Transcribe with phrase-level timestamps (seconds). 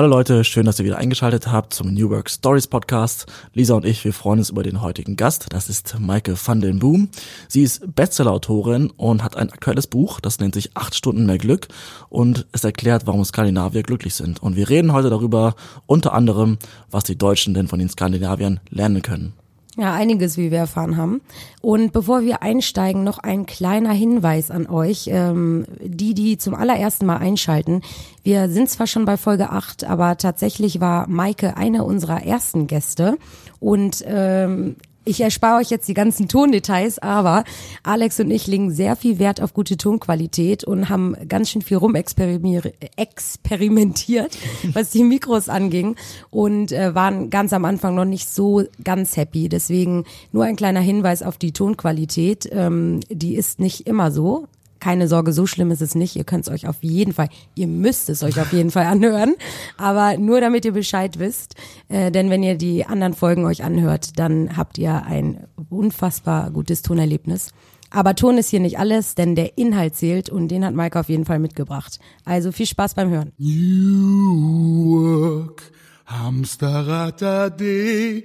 [0.00, 3.26] Hallo Leute, schön, dass ihr wieder eingeschaltet habt zum New Work Stories Podcast.
[3.52, 5.48] Lisa und ich, wir freuen uns über den heutigen Gast.
[5.50, 7.10] Das ist Maike van den Boom.
[7.48, 11.68] Sie ist Bestsellerautorin und hat ein aktuelles Buch, das nennt sich Acht Stunden mehr Glück
[12.08, 14.42] und es erklärt, warum Skandinavier glücklich sind.
[14.42, 15.54] Und wir reden heute darüber,
[15.84, 16.56] unter anderem,
[16.90, 19.34] was die Deutschen denn von den Skandinaviern lernen können.
[19.76, 21.20] Ja, einiges, wie wir erfahren haben.
[21.60, 27.06] Und bevor wir einsteigen, noch ein kleiner Hinweis an euch, ähm, die, die zum allerersten
[27.06, 27.82] Mal einschalten.
[28.24, 33.16] Wir sind zwar schon bei Folge 8, aber tatsächlich war Maike eine unserer ersten Gäste.
[33.60, 37.44] Und ähm, ich erspare euch jetzt die ganzen Tondetails, aber
[37.82, 41.78] Alex und ich legen sehr viel Wert auf gute Tonqualität und haben ganz schön viel
[41.78, 44.36] rumexperimentiert,
[44.72, 45.96] was die Mikros anging
[46.30, 49.48] und äh, waren ganz am Anfang noch nicht so ganz happy.
[49.48, 52.48] Deswegen nur ein kleiner Hinweis auf die Tonqualität.
[52.52, 54.48] Ähm, die ist nicht immer so
[54.80, 56.16] keine Sorge, so schlimm ist es nicht.
[56.16, 59.34] Ihr könnt es euch auf jeden Fall, ihr müsst es euch auf jeden Fall anhören.
[59.76, 61.54] Aber nur damit ihr Bescheid wisst.
[61.88, 66.82] Äh, denn wenn ihr die anderen Folgen euch anhört, dann habt ihr ein unfassbar gutes
[66.82, 67.52] Tonerlebnis.
[67.90, 71.08] Aber Ton ist hier nicht alles, denn der Inhalt zählt und den hat Mike auf
[71.08, 71.98] jeden Fall mitgebracht.
[72.24, 73.32] Also viel Spaß beim Hören.
[73.36, 75.62] New Work,
[76.06, 78.22] Hamsterrad AD,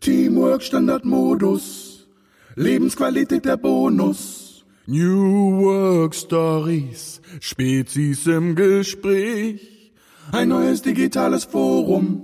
[0.00, 2.06] Teamwork Standardmodus,
[2.54, 4.41] Lebensqualität der Bonus.
[4.86, 9.92] New Work Stories, Spezies im Gespräch.
[10.32, 12.22] Ein neues digitales Forum,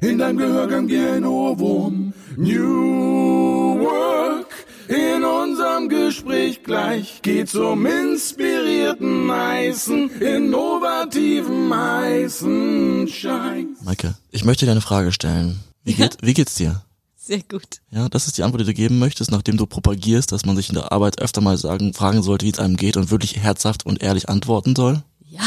[0.00, 2.12] in deinem Gehörgang wie ein Ohrwurm.
[2.36, 4.48] New Work,
[4.88, 13.66] in unserem Gespräch gleich geht's um inspirierten, heißen, innovativen, heißen Scheiß.
[13.84, 15.60] Maike, ich möchte dir eine Frage stellen.
[15.84, 16.82] Wie, geht, wie geht's dir?
[17.26, 17.80] Sehr gut.
[17.90, 20.68] Ja, das ist die Antwort, die du geben möchtest, nachdem du propagierst, dass man sich
[20.68, 23.86] in der Arbeit öfter mal sagen, fragen sollte, wie es einem geht und wirklich herzhaft
[23.86, 25.02] und ehrlich antworten soll.
[25.30, 25.40] Ja.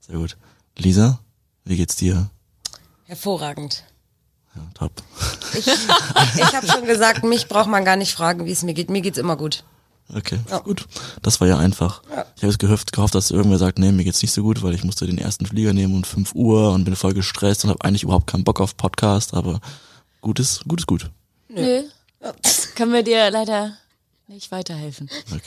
[0.00, 0.36] Sehr gut.
[0.76, 1.18] Lisa,
[1.64, 2.28] wie geht's dir?
[3.04, 3.84] Hervorragend.
[4.54, 4.92] Ja, top.
[5.58, 8.90] Ich, ich habe schon gesagt, mich braucht man gar nicht fragen, wie es mir geht.
[8.90, 9.64] Mir geht's immer gut.
[10.14, 10.58] Okay, Ja.
[10.58, 10.86] gut.
[11.22, 12.02] Das war ja einfach.
[12.14, 12.24] Ja.
[12.36, 14.74] Ich habe es gehofft, gehofft, dass irgendwer sagt, nee, mir geht's nicht so gut, weil
[14.74, 17.82] ich musste den ersten Flieger nehmen um 5 Uhr und bin voll gestresst und habe
[17.84, 19.60] eigentlich überhaupt keinen Bock auf Podcast, aber
[20.20, 21.10] gut ist, gut.
[21.48, 21.82] Nö.
[22.74, 23.76] Können wir dir leider
[24.26, 25.08] nicht weiterhelfen.
[25.30, 25.40] Okay.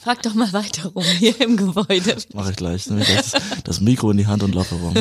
[0.00, 2.16] Frag doch mal weiter rum hier im Gebäude.
[2.32, 2.86] Mache ich gleich.
[2.86, 4.94] Nehme ich gleich das, das Mikro in die Hand und laufe rum.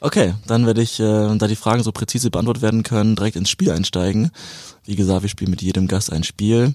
[0.00, 3.50] Okay, dann werde ich, äh, da die Fragen so präzise beantwortet werden können, direkt ins
[3.50, 4.30] Spiel einsteigen.
[4.84, 6.74] Wie gesagt, wir spielen mit jedem Gast ein Spiel.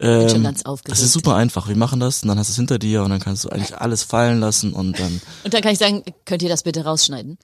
[0.00, 0.92] Ähm, schon ganz aufgeregt.
[0.92, 1.68] Das ist super einfach.
[1.68, 3.76] Wir machen das und dann hast du es hinter dir und dann kannst du eigentlich
[3.76, 7.38] alles fallen lassen und dann Und dann kann ich sagen, könnt ihr das bitte rausschneiden?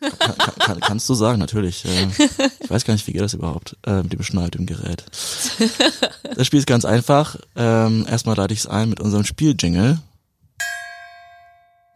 [0.00, 1.84] Kann, kann, kannst du sagen, natürlich.
[1.84, 2.08] Äh,
[2.60, 5.04] ich weiß gar nicht, wie geht das überhaupt äh, mit dem Schneid im Gerät.
[6.36, 7.36] Das Spiel ist ganz einfach.
[7.56, 9.98] Ähm, erstmal lade ich es ein mit unserem Spieljingle.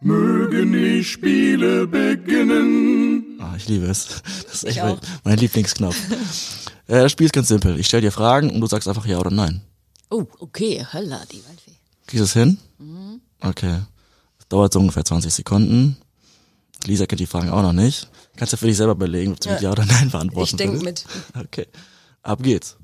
[0.01, 3.37] Mögen die Spiele beginnen.
[3.39, 4.21] Ah, ich liebe es.
[4.45, 4.97] Das ist echt Ich auch.
[5.25, 5.95] mein Lieblingsknopf.
[6.87, 7.77] äh, das Spiel ist ganz simpel.
[7.79, 9.61] Ich stelle dir Fragen und du sagst einfach ja oder nein.
[10.09, 11.71] Oh, okay, holla, die Waldfee.
[12.07, 12.57] Kriegst du es hin?
[12.77, 13.19] Mhm.
[13.41, 13.79] Okay.
[14.37, 15.97] Das dauert so ungefähr 20 Sekunden.
[16.85, 18.09] Lisa kennt die Fragen auch noch nicht.
[18.37, 20.81] Kannst du für dich selber überlegen, ob du mit ja oder nein beantworten Ich denk
[20.81, 20.83] willst.
[20.83, 21.05] mit.
[21.45, 21.67] Okay.
[22.23, 22.77] Ab geht's.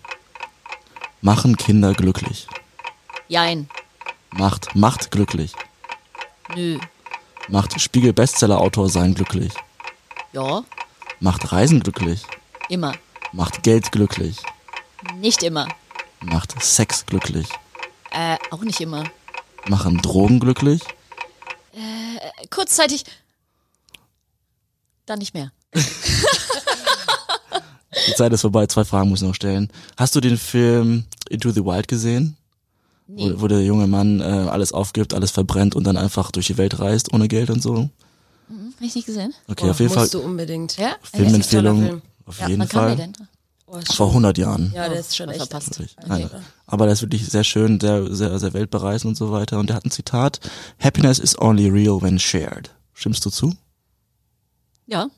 [1.21, 2.47] Machen Kinder glücklich.
[3.27, 3.69] Jein.
[4.31, 5.53] Macht, macht glücklich.
[6.55, 6.77] Nö.
[7.47, 9.53] Macht Spiegel Bestseller-Autor sein glücklich.
[10.33, 10.63] Ja.
[11.19, 12.23] Macht Reisen glücklich.
[12.69, 12.93] Immer.
[13.31, 14.37] Macht Geld glücklich.
[15.17, 15.67] Nicht immer.
[16.21, 17.47] Macht Sex glücklich.
[18.11, 19.03] Äh, auch nicht immer.
[19.67, 20.81] Machen Drogen glücklich.
[21.73, 23.03] Äh, kurzzeitig.
[25.05, 25.51] Dann nicht mehr.
[28.07, 29.69] Die Zeit ist vorbei, zwei Fragen muss ich noch stellen.
[29.97, 32.37] Hast du den Film Into the Wild gesehen?
[33.07, 33.33] Nee.
[33.35, 36.57] Wo, wo der junge Mann äh, alles aufgibt, alles verbrennt und dann einfach durch die
[36.57, 37.89] Welt reist ohne Geld und so?
[38.49, 39.33] Hab ich nicht gesehen?
[39.47, 40.77] Okay, Boah, auf jeden Fall musst du unbedingt.
[40.77, 40.95] Ja?
[41.03, 41.83] Filmempfehlung.
[41.85, 42.01] Film.
[42.25, 42.95] Auf Ja, jeden wann kam Fall.
[42.95, 43.15] der denn?
[43.67, 44.71] Oh, Vor 100 Jahren.
[44.75, 45.37] Ja, der ist schon echt.
[45.39, 45.79] verpasst.
[45.79, 45.95] Wirklich.
[46.05, 46.29] Nein.
[46.67, 49.57] Aber der ist wirklich sehr schön, sehr, sehr, sehr weltbereisend und so weiter.
[49.59, 50.39] Und der hat ein Zitat.
[50.79, 52.69] Happiness is only real when shared.
[52.93, 53.53] Stimmst du zu?
[54.87, 55.09] Ja.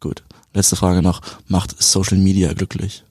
[0.00, 0.22] Gut.
[0.52, 1.20] Letzte Frage noch.
[1.48, 3.04] Macht Social Media glücklich?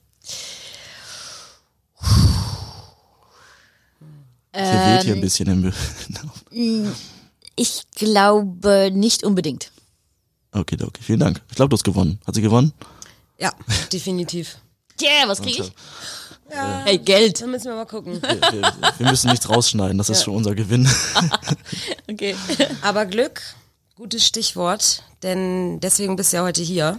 [4.54, 6.94] Hier weht hier ein bisschen im Be
[7.56, 9.72] Ich glaube nicht unbedingt.
[10.52, 11.00] Okay, okay.
[11.02, 11.42] Vielen Dank.
[11.50, 12.20] Ich glaube, du hast gewonnen.
[12.26, 12.72] Hat sie gewonnen?
[13.38, 13.52] Ja,
[13.92, 14.58] definitiv.
[15.02, 15.72] Yeah, was krieg ich?
[16.50, 17.40] Hey, Geld.
[17.40, 18.22] Dann müssen wir mal gucken.
[18.22, 19.98] Wir, wir, wir müssen nichts rausschneiden.
[19.98, 20.88] Das ist schon unser Gewinn.
[22.06, 22.36] Okay.
[22.82, 23.40] Aber Glück,
[23.96, 26.98] gutes Stichwort, denn deswegen bist du ja heute hier.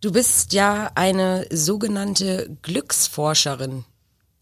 [0.00, 3.84] Du bist ja eine sogenannte Glücksforscherin.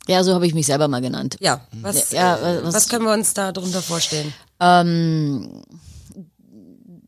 [0.08, 1.36] Ja, so habe ich mich selber mal genannt.
[1.40, 4.32] Ja, was, Ja, äh, was- was, können wir uns da drunter vorstellen?
[4.58, 5.62] Ähm,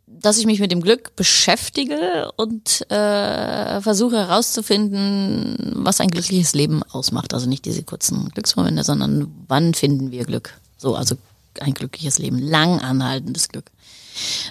[0.06, 6.82] dass ich mich mit dem Glück beschäftige und äh, versuche herauszufinden, was ein glückliches Leben
[6.85, 7.35] ausmacht.
[7.35, 10.55] Also nicht diese kurzen Glücksmomente, sondern wann finden wir Glück?
[10.76, 11.17] So, also
[11.61, 13.70] ein glückliches Leben, lang anhaltendes Glück.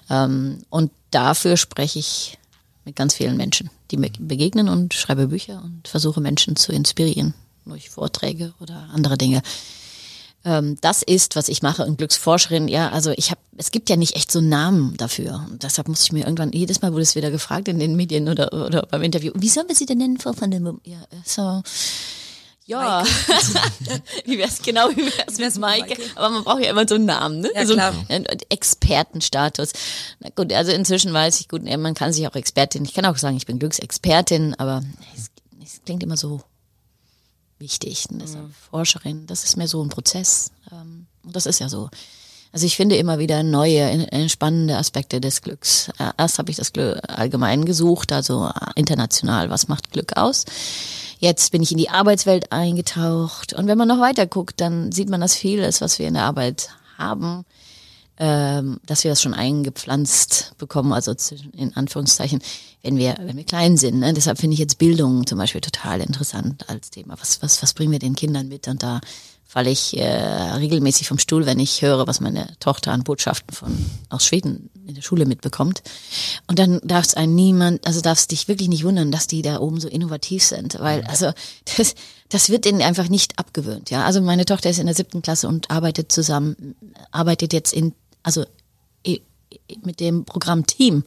[0.09, 2.37] Ähm, und dafür spreche ich
[2.85, 7.33] mit ganz vielen Menschen, die mir begegnen und schreibe Bücher und versuche Menschen zu inspirieren
[7.65, 9.41] durch Vorträge oder andere Dinge.
[10.43, 13.95] Ähm, das ist, was ich mache und Glücksforscherin, ja, also ich habe, es gibt ja
[13.95, 15.45] nicht echt so einen Namen dafür.
[15.49, 18.27] Und deshalb muss ich mir irgendwann, jedes Mal wurde es wieder gefragt in den Medien
[18.27, 21.61] oder, oder beim Interview, wie sollen wir sie denn nennen, Frau van den Ja, so.
[22.65, 23.03] Ja,
[24.25, 25.97] wie wär's genau, wie wär's mit Maike?
[26.15, 27.49] Aber man braucht ja immer so einen Namen, ne?
[27.55, 27.93] Ja, so klar.
[28.07, 29.73] einen Expertenstatus.
[30.19, 33.17] Na gut, also inzwischen weiß ich gut, man kann sich auch Expertin, ich kann auch
[33.17, 34.83] sagen, ich bin Glücksexpertin, aber
[35.15, 35.31] es,
[35.63, 36.41] es klingt immer so
[37.57, 38.05] wichtig.
[38.09, 40.51] Und deshalb Forscherin, das ist mehr so ein Prozess.
[40.71, 41.89] Ähm, Und das ist ja so.
[42.53, 45.89] Also ich finde immer wieder neue, spannende Aspekte des Glücks.
[45.99, 50.43] Äh, Erst habe ich das Glück allgemein gesucht, also international, was macht Glück aus.
[51.21, 53.53] Jetzt bin ich in die Arbeitswelt eingetaucht.
[53.53, 56.23] Und wenn man noch weiter guckt, dann sieht man, dass vieles, was wir in der
[56.23, 57.45] Arbeit haben,
[58.17, 61.13] ähm, dass wir das schon eingepflanzt bekommen, also
[61.55, 62.41] in Anführungszeichen,
[62.81, 63.99] wenn wir, wenn wir klein sind.
[63.99, 64.15] Ne?
[64.15, 67.15] Deshalb finde ich jetzt Bildung zum Beispiel total interessant als Thema.
[67.21, 68.67] Was, was, was bringen wir den Kindern mit?
[68.67, 68.99] Und da
[69.51, 73.85] falle ich äh, regelmäßig vom Stuhl, wenn ich höre, was meine Tochter an Botschaften von
[74.07, 75.83] aus Schweden in der Schule mitbekommt.
[76.47, 79.41] Und dann darf es einen niemand, also darf es dich wirklich nicht wundern, dass die
[79.41, 81.33] da oben so innovativ sind, weil also
[81.77, 81.95] das,
[82.29, 83.89] das wird denen einfach nicht abgewöhnt.
[83.89, 86.75] Ja, also meine Tochter ist in der siebten Klasse und arbeitet zusammen,
[87.11, 87.93] arbeitet jetzt in,
[88.23, 88.45] also
[89.83, 91.03] mit dem Programm Team.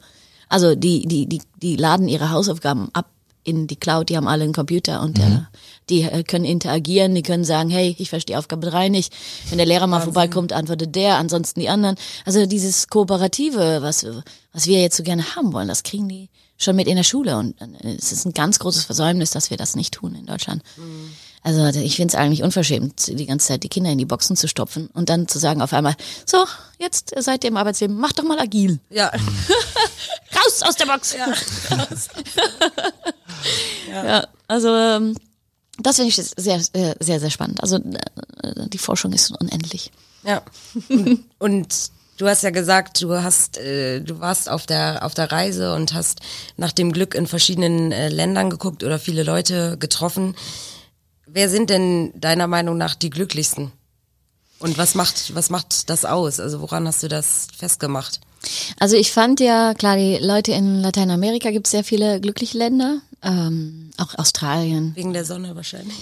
[0.49, 3.09] Also die, die, die, die laden ihre Hausaufgaben ab
[3.45, 5.41] in die Cloud, die haben alle einen Computer und äh,
[5.89, 9.13] die äh, können interagieren, die können sagen, hey, ich verstehe Aufgabe drei nicht.
[9.49, 11.95] Wenn der Lehrer mal vorbeikommt, antwortet der, ansonsten die anderen.
[12.25, 14.05] Also dieses Kooperative, was,
[14.51, 17.37] was wir jetzt so gerne haben wollen, das kriegen die schon mit in der Schule
[17.37, 20.63] und äh, es ist ein ganz großes Versäumnis, dass wir das nicht tun in Deutschland.
[21.43, 24.47] Also ich finde es eigentlich unverschämt, die ganze Zeit die Kinder in die Boxen zu
[24.47, 25.95] stopfen und dann zu sagen auf einmal,
[26.25, 26.43] so,
[26.79, 28.79] jetzt seid ihr im Arbeitsleben, macht doch mal agil.
[28.89, 29.11] Ja.
[30.35, 31.15] Raus aus der Box!
[31.15, 31.27] Ja,
[34.47, 35.15] also ähm,
[35.79, 37.61] das finde ich sehr, sehr, sehr, sehr spannend.
[37.61, 39.91] Also äh, die Forschung ist unendlich.
[40.23, 40.41] Ja.
[40.89, 41.75] Und, und
[42.17, 45.93] du hast ja gesagt, du hast, äh, du warst auf der auf der Reise und
[45.93, 46.19] hast
[46.57, 50.35] nach dem Glück in verschiedenen äh, Ländern geguckt oder viele Leute getroffen.
[51.27, 53.71] Wer sind denn deiner Meinung nach die glücklichsten?
[54.59, 56.39] Und was macht was macht das aus?
[56.39, 58.21] Also woran hast du das festgemacht?
[58.79, 63.01] Also ich fand ja, klar, die Leute in Lateinamerika gibt es sehr viele glückliche Länder.
[63.25, 64.91] Ähm, auch Australien.
[64.95, 65.95] Wegen der Sonne wahrscheinlich.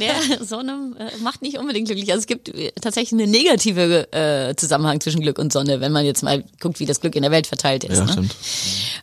[0.00, 2.10] Der Sonne äh, macht nicht unbedingt glücklich.
[2.10, 6.04] Also es gibt äh, tatsächlich einen negative äh, Zusammenhang zwischen Glück und Sonne, wenn man
[6.04, 7.98] jetzt mal guckt, wie das Glück in der Welt verteilt ist.
[7.98, 8.12] Ja, ne?
[8.12, 8.36] stimmt.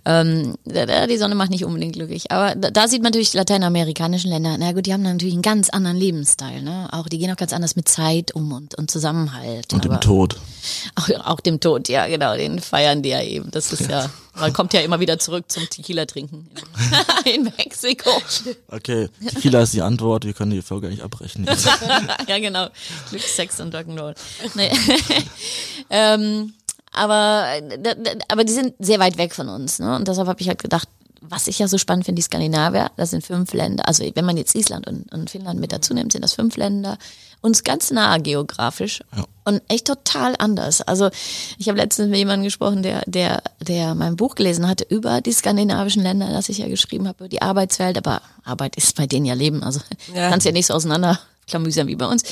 [0.06, 2.32] Ähm, da- da- die Sonne macht nicht unbedingt glücklich.
[2.32, 5.42] Aber da, da sieht man natürlich die lateinamerikanischen Länder, na gut, die haben natürlich einen
[5.42, 6.62] ganz anderen Lebensstil.
[6.62, 6.90] Ne?
[6.92, 9.74] Auch die gehen auch ganz anders mit Zeit um und, und Zusammenhalt.
[9.74, 10.36] Und dem Aber- Tod.
[10.96, 13.52] Auch, auch dem Tod, ja, genau, den feiern die ja eben.
[13.52, 16.50] Das ist ja, man kommt ja immer wieder zurück zum Tequila trinken
[17.26, 18.10] in, in Mexiko.
[18.68, 21.46] Okay, Tequila ist die Antwort, wir können die Folge eigentlich abbrechen.
[22.28, 22.68] Ja, genau.
[23.10, 24.16] Glück, Sex und Rock'n'Roll.
[24.56, 24.72] Nee.
[25.90, 26.54] ähm,
[26.92, 27.96] aber, da-
[28.30, 29.80] aber die sind sehr weit weg von uns.
[29.80, 29.96] Ne?
[29.96, 30.88] Und deshalb habe ich halt gedacht,
[31.30, 33.88] was ich ja so spannend finde, die Skandinavier, das sind fünf Länder.
[33.88, 36.98] Also wenn man jetzt Island und, und Finnland mit dazu nimmt, sind das fünf Länder.
[37.42, 39.02] Uns ganz nah geografisch
[39.44, 40.82] und echt total anders.
[40.82, 41.10] Also
[41.58, 45.34] ich habe letztens mit jemandem gesprochen, der, der, der mein Buch gelesen hatte über die
[45.34, 47.98] skandinavischen Länder, das ich ja geschrieben habe, über die Arbeitswelt.
[47.98, 49.62] Aber Arbeit ist bei denen ja Leben.
[49.64, 49.82] Also
[50.14, 50.30] Ja.
[50.30, 52.24] kannst ja nicht so auseinander klamüsern wie bei uns.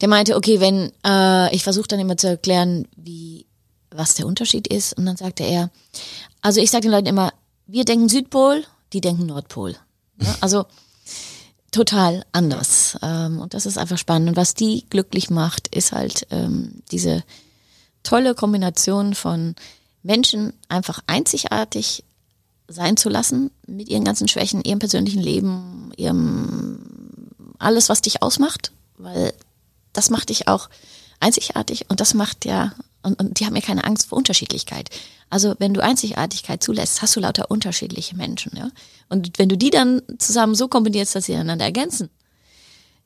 [0.00, 3.44] Der meinte, okay, wenn äh, ich versuche dann immer zu erklären, wie
[3.90, 5.70] was der Unterschied ist, und dann sagte er,
[6.40, 7.32] also ich sage den Leuten immer,
[7.68, 9.76] wir denken Südpol, die denken Nordpol.
[10.20, 10.66] Ja, also
[11.70, 12.98] total anders.
[13.02, 14.30] Ähm, und das ist einfach spannend.
[14.30, 17.22] Und was die glücklich macht, ist halt ähm, diese
[18.02, 19.54] tolle Kombination von
[20.02, 22.04] Menschen einfach einzigartig
[22.68, 26.78] sein zu lassen mit ihren ganzen Schwächen, ihrem persönlichen Leben, ihrem
[27.58, 29.34] alles, was dich ausmacht, weil
[29.92, 30.68] das macht dich auch
[31.20, 32.72] einzigartig und das macht ja,
[33.02, 34.90] und, und die haben ja keine Angst vor Unterschiedlichkeit.
[35.30, 38.70] Also wenn du Einzigartigkeit zulässt, hast du lauter unterschiedliche Menschen, ja.
[39.08, 42.10] Und wenn du die dann zusammen so kombinierst, dass sie einander ergänzen,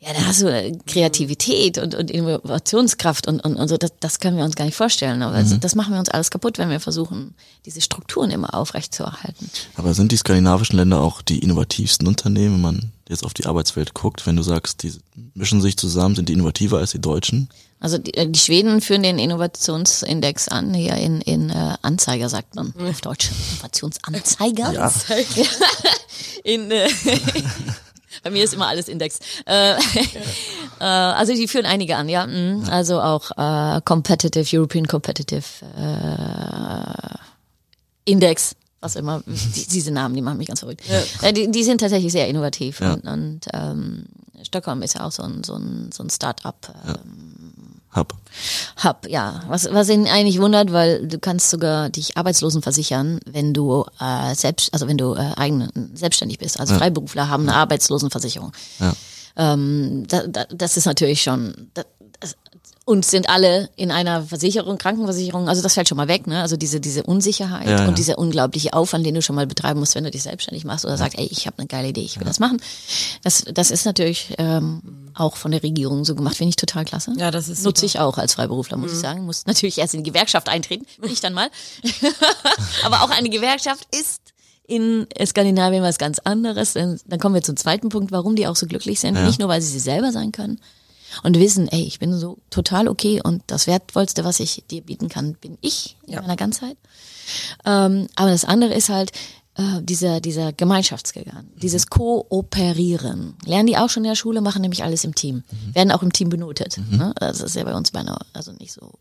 [0.04, 4.18] ja, dann hast du äh, Kreativität und, und Innovationskraft und, und, und so, das, das
[4.18, 5.22] können wir uns gar nicht vorstellen.
[5.22, 7.34] Aber das, das machen wir uns alles kaputt, wenn wir versuchen,
[7.66, 9.48] diese Strukturen immer aufrechtzuerhalten.
[9.76, 14.26] Aber sind die skandinavischen Länder auch die innovativsten Unternehmen, man jetzt auf die Arbeitswelt guckt,
[14.26, 14.92] wenn du sagst, die
[15.34, 17.48] mischen sich zusammen, sind die innovativer als die Deutschen?
[17.78, 22.54] Also die, äh, die Schweden führen den Innovationsindex an, hier in, in äh, Anzeiger sagt
[22.54, 23.30] man auf Deutsch.
[23.52, 24.72] Innovationsanzeiger?
[24.72, 24.92] Ja.
[26.44, 26.88] in, äh,
[28.22, 29.18] bei mir ist immer alles Index.
[29.46, 29.74] Äh,
[30.80, 32.26] äh, also die führen einige an, ja.
[32.26, 32.64] mhm.
[32.70, 35.44] Also auch äh, Competitive, European Competitive
[35.76, 37.18] äh,
[38.04, 39.22] Index, was immer.
[39.26, 40.82] Die, diese Namen, die machen mich ganz verrückt.
[41.22, 42.80] Äh, die, die sind tatsächlich sehr innovativ.
[42.80, 42.94] Ja.
[42.94, 44.04] Und, und ähm,
[44.42, 46.74] Stockholm ist ja auch so ein, so ein, so ein Start-up.
[46.86, 47.32] Ähm,
[47.94, 48.14] Hub.
[48.82, 49.42] Hub, ja.
[49.48, 54.34] Was, was ihn eigentlich wundert, weil du kannst sogar dich Arbeitslosen versichern, wenn du äh,
[54.34, 56.58] selbst, also wenn du äh, eigen, selbstständig bist.
[56.58, 58.52] Also Freiberufler haben eine Arbeitslosenversicherung.
[58.80, 58.94] Ja.
[59.36, 61.70] Ähm, da, da, das ist natürlich schon.
[61.74, 61.84] Da,
[62.84, 66.42] und sind alle in einer Versicherung, Krankenversicherung, also das fällt schon mal weg, ne?
[66.42, 67.88] Also diese, diese Unsicherheit Ja, ja.
[67.88, 70.84] und dieser unglaubliche Aufwand, den du schon mal betreiben musst, wenn du dich selbstständig machst
[70.84, 72.60] oder sagst, ey, ich habe eine geile Idee, ich will das machen.
[73.22, 74.82] Das, das ist natürlich ähm,
[75.14, 77.12] auch von der Regierung so gemacht, finde ich total klasse.
[77.16, 77.86] Ja, das ist Nutze super.
[77.86, 79.26] ich auch als Freiberufler, muss ich sagen.
[79.26, 81.50] Muss natürlich erst in die Gewerkschaft eintreten, bin ich dann mal.
[82.84, 84.20] Aber auch eine Gewerkschaft ist
[84.66, 86.72] in Skandinavien was ganz anderes.
[86.72, 89.14] Dann kommen wir zum zweiten Punkt, warum die auch so glücklich sind.
[89.14, 89.24] Ja.
[89.24, 90.58] Nicht nur, weil sie sie selber sein können
[91.22, 95.08] und wissen, ey, ich bin so total okay und das Wertvollste, was ich dir bieten
[95.08, 96.76] kann, bin ich in meiner Ganzheit.
[97.64, 99.12] Ähm, aber das andere ist halt
[99.54, 103.34] äh, dieser, dieser Gemeinschaftsgegangen, dieses Kooperieren.
[103.44, 105.44] Lernen die auch schon in der Schule, machen nämlich alles im Team.
[105.72, 106.78] Werden auch im Team benotet.
[106.90, 107.14] Ne?
[107.18, 108.92] Das ist ja bei uns bei einer, also nicht so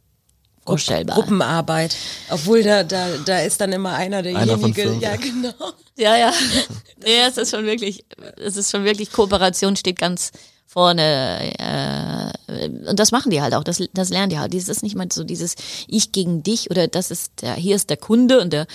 [0.65, 1.15] vorstellbar.
[1.15, 1.95] Gruppenarbeit.
[2.29, 4.81] Obwohl da, da, da ist dann immer einer Einer von derjenige.
[4.89, 5.01] fünf.
[5.01, 5.53] ja, genau.
[5.97, 6.33] Ja, ja.
[7.03, 8.05] Nee, es ist schon wirklich,
[8.37, 10.31] es ist schon wirklich, Kooperation steht ganz
[10.71, 11.51] vorne.
[12.47, 14.53] Äh, und das machen die halt auch, das, das lernen die halt.
[14.53, 15.55] Das ist nicht mal so dieses
[15.87, 18.67] Ich gegen dich oder das ist der, hier ist der Kunde und der,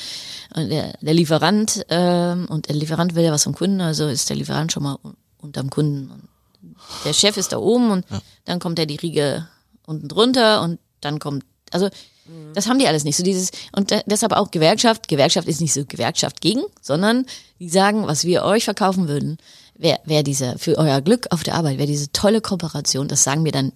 [0.55, 4.29] und der, der Lieferant ähm, und der Lieferant will ja was vom Kunden, also ist
[4.29, 6.11] der Lieferant schon mal un- unterm Kunden.
[6.11, 6.29] Und
[7.05, 8.05] der Chef ist da oben und
[8.45, 9.49] dann kommt er die Riege
[9.87, 11.89] unten drunter und dann kommt, also
[12.55, 13.17] das haben die alles nicht.
[13.17, 15.07] So dieses und de- deshalb auch Gewerkschaft.
[15.09, 17.25] Gewerkschaft ist nicht so Gewerkschaft gegen, sondern
[17.61, 19.39] die sagen, was wir euch verkaufen würden,
[19.79, 23.09] wäre wär diese für euer Glück auf der Arbeit, wäre diese tolle Kooperation.
[23.09, 23.73] Das sagen wir dann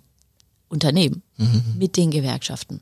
[0.68, 1.22] Unternehmen
[1.78, 2.80] mit den Gewerkschaften.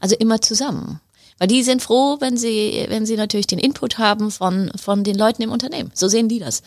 [0.00, 1.00] Also immer zusammen.
[1.38, 5.16] Weil die sind froh, wenn sie, wenn sie natürlich den Input haben von, von den
[5.16, 5.90] Leuten im Unternehmen.
[5.94, 6.60] So sehen die das.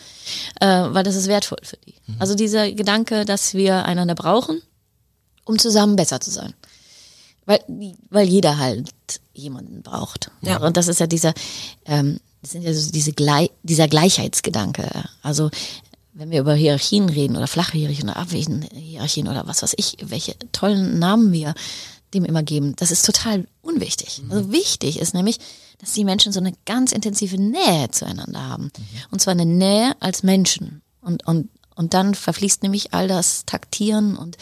[0.59, 1.93] Äh, weil das ist wertvoll für die.
[2.19, 4.61] Also dieser Gedanke, dass wir einander brauchen,
[5.45, 6.53] um zusammen besser zu sein.
[7.45, 7.61] Weil,
[8.09, 8.91] weil jeder halt
[9.33, 10.31] jemanden braucht.
[10.41, 10.57] Ja.
[10.57, 11.33] Und das ist ja dieser,
[11.85, 14.87] ähm, das sind ja so diese Glei dieser Gleichheitsgedanke.
[15.23, 15.49] Also
[16.13, 20.35] wenn wir über Hierarchien reden oder flache Hierarchien oder Abweichhierarchien oder was weiß ich, welche
[20.51, 21.55] tollen Namen wir
[22.13, 24.21] dem immer geben, das ist total unwichtig.
[24.29, 25.39] Also wichtig ist nämlich,
[25.79, 28.71] dass die Menschen so eine ganz intensive Nähe zueinander haben.
[29.09, 30.83] Und zwar eine Nähe als Menschen.
[31.01, 34.37] Und, und, und dann verfließt nämlich all das Taktieren und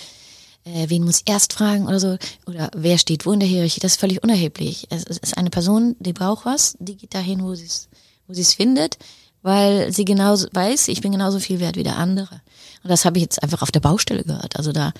[0.65, 3.93] äh, wen muss erst fragen oder so, oder wer steht wo in der Hierarchie, das
[3.93, 4.87] ist völlig unerheblich.
[4.89, 7.89] Es, es ist eine Person, die braucht was, die geht dahin, wo sie es
[8.27, 8.97] wo sie es findet,
[9.41, 12.41] weil sie genauso weiß, ich bin genauso viel wert wie der andere.
[12.83, 14.57] Und das habe ich jetzt einfach auf der Baustelle gehört.
[14.57, 14.93] Also da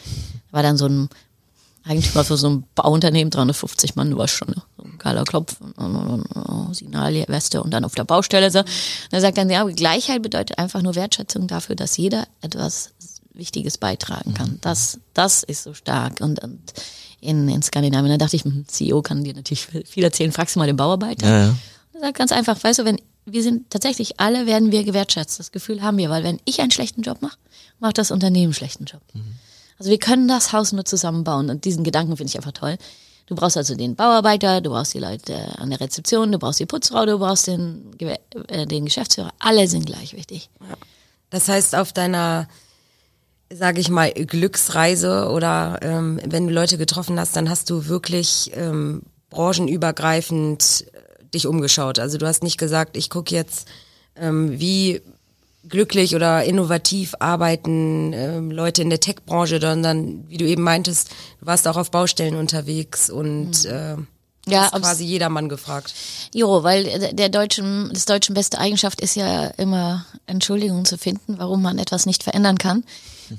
[0.52, 1.10] war dann so ein
[1.86, 5.58] Eigentümer für so ein Bauunternehmen, 350 Mann, du warst schon so ein geiler Klopf,
[6.72, 8.60] Signalweste und dann auf der Baustelle so.
[8.60, 8.68] Und
[9.12, 12.93] er sagt dann, ja, Gleichheit bedeutet einfach nur Wertschätzung dafür, dass jeder etwas
[13.34, 14.60] Wichtiges beitragen kann.
[14.62, 16.22] Das, das ist so stark.
[16.22, 16.60] Und, und
[17.20, 20.60] in, in Skandinavien, da dachte ich, hm, CEO kann dir natürlich viel erzählen, fragst du
[20.60, 21.28] mal den Bauarbeiter.
[21.28, 21.56] Ja, ja.
[21.94, 25.40] Er sagt ganz einfach, weißt du, wenn wir sind tatsächlich alle werden wir gewertschätzt.
[25.40, 27.38] Das Gefühl haben wir, weil wenn ich einen schlechten Job mache,
[27.80, 29.02] macht das Unternehmen einen schlechten Job.
[29.80, 32.78] Also wir können das Haus nur zusammenbauen und diesen Gedanken finde ich einfach toll.
[33.26, 36.66] Du brauchst also den Bauarbeiter, du brauchst die Leute an der Rezeption, du brauchst die
[36.66, 37.96] Putzfrau, du brauchst den,
[38.48, 39.32] äh, den Geschäftsführer.
[39.40, 40.50] Alle sind gleich wichtig.
[41.30, 42.48] Das heißt, auf deiner,
[43.52, 48.52] sage ich mal, Glücksreise oder ähm, wenn du Leute getroffen hast, dann hast du wirklich
[48.56, 52.00] ähm, branchenübergreifend äh, dich umgeschaut.
[52.00, 53.68] Also du hast nicht gesagt, ich gucke jetzt,
[54.16, 55.02] ähm, wie
[55.68, 61.10] glücklich oder innovativ arbeiten ähm, Leute in der Tech-Branche, sondern wie du eben meintest,
[61.40, 63.96] du warst auch auf Baustellen unterwegs und äh,
[64.46, 65.94] Ja, ob's- quasi jedermann gefragt.
[66.34, 71.38] Jo, weil der- der deutschen, des Deutschen beste Eigenschaft ist ja immer Entschuldigungen zu finden,
[71.38, 72.84] warum man etwas nicht verändern kann.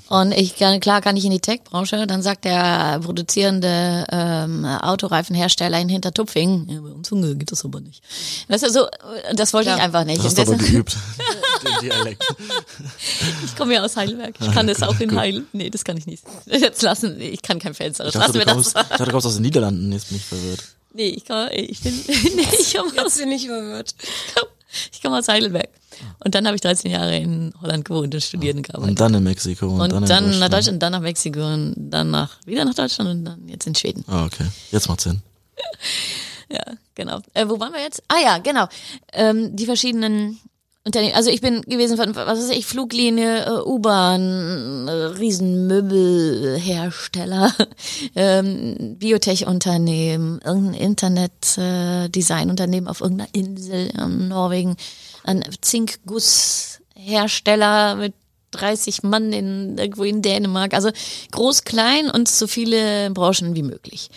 [0.09, 5.79] Und ich kann, klar kann ich in die Tech-Branche, dann sagt der produzierende ähm, Autoreifenhersteller
[5.79, 8.01] in Hintertupfing, ja, bei uns gibt das aber nicht.
[8.49, 8.87] Weißt du, so,
[9.35, 10.17] das wollte ich einfach nicht.
[10.17, 10.97] Das hast du aber geübt.
[11.63, 12.23] Den Dialekt.
[13.45, 14.35] ich komme ja aus Heidelberg.
[14.39, 15.43] Ich kann das auch in Heil.
[15.53, 16.23] Nee, das kann ich nicht.
[16.45, 18.05] Jetzt lassen, ich kann kein Fenster.
[18.07, 18.73] Ich Lassen dachte, wir du das.
[18.73, 19.91] kommst, ich dachte, du kommst aus den Niederlanden.
[19.91, 20.63] Jetzt bin ich verwirrt.
[20.95, 23.93] Nee, ich kann, ich bin, nee, ich komme aus bin ich verwirrt.
[24.93, 25.69] Ich komme aus Heidelberg.
[26.23, 28.89] Und dann habe ich 13 Jahre in Holland gewohnt und studiert und gearbeitet.
[28.91, 30.53] Und dann in Mexiko und, Und dann, dann, in nach Deutschland.
[30.53, 34.03] Deutschland, dann nach Mexiko und dann nach, wieder nach Deutschland und dann jetzt in Schweden.
[34.07, 34.45] Ah, okay.
[34.71, 35.21] Jetzt macht's Sinn.
[36.47, 37.21] Ja, genau.
[37.33, 38.03] Äh, wo waren wir jetzt?
[38.07, 38.67] Ah ja, genau.
[39.13, 40.39] Ähm, die verschiedenen
[40.85, 41.15] Unternehmen.
[41.15, 47.51] Also ich bin gewesen von, was weiß ich, Fluglinie, äh, U-Bahn, äh, Riesenmöbelhersteller,
[48.15, 54.77] ähm, Biotech-Unternehmen, irgendein Internet-Design-Unternehmen auf irgendeiner Insel in Norwegen,
[55.23, 58.13] ein Zinkgusshersteller mit
[58.51, 60.75] 30 Mann in, irgendwo in Dänemark.
[60.75, 60.91] Also
[61.31, 64.11] groß, klein und so viele Branchen wie möglich.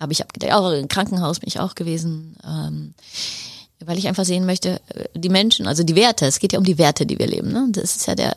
[0.00, 0.54] Habe ich abgedeckt.
[0.54, 2.38] Auch im Krankenhaus bin ich auch gewesen.
[2.44, 2.94] Ähm,
[3.84, 6.64] weil ich einfach sehen möchte, äh, die Menschen, also die Werte, es geht ja um
[6.64, 7.52] die Werte, die wir leben.
[7.52, 7.68] Ne?
[7.70, 8.36] Das ist ja der,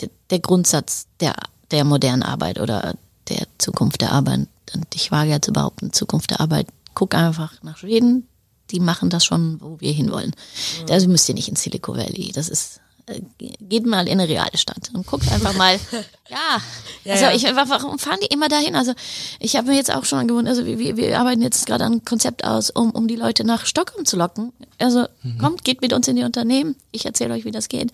[0.00, 1.34] der, der Grundsatz der,
[1.70, 2.94] der modernen Arbeit oder
[3.28, 4.48] der Zukunft der Arbeit.
[4.74, 8.26] Und ich wage ja zu behaupten, Zukunft der Arbeit, guck einfach nach Schweden,
[8.70, 10.34] die machen das schon, wo wir hinwollen.
[10.90, 12.32] Also müsst ihr nicht in Silicon Valley.
[12.32, 12.80] Das ist,
[13.60, 15.78] geht mal in eine reale Stadt und guckt einfach mal,
[16.28, 16.60] ja,
[17.12, 17.32] also ja.
[17.32, 18.74] ich, warum fahren die immer dahin?
[18.74, 18.94] Also
[19.38, 22.44] ich habe mir jetzt auch schon angewöhnt, also wir, wir arbeiten jetzt gerade ein Konzept
[22.44, 24.52] aus, um, um die Leute nach Stockholm zu locken.
[24.78, 25.06] Also
[25.40, 27.92] kommt, geht mit uns in die Unternehmen, ich erzähle euch, wie das geht.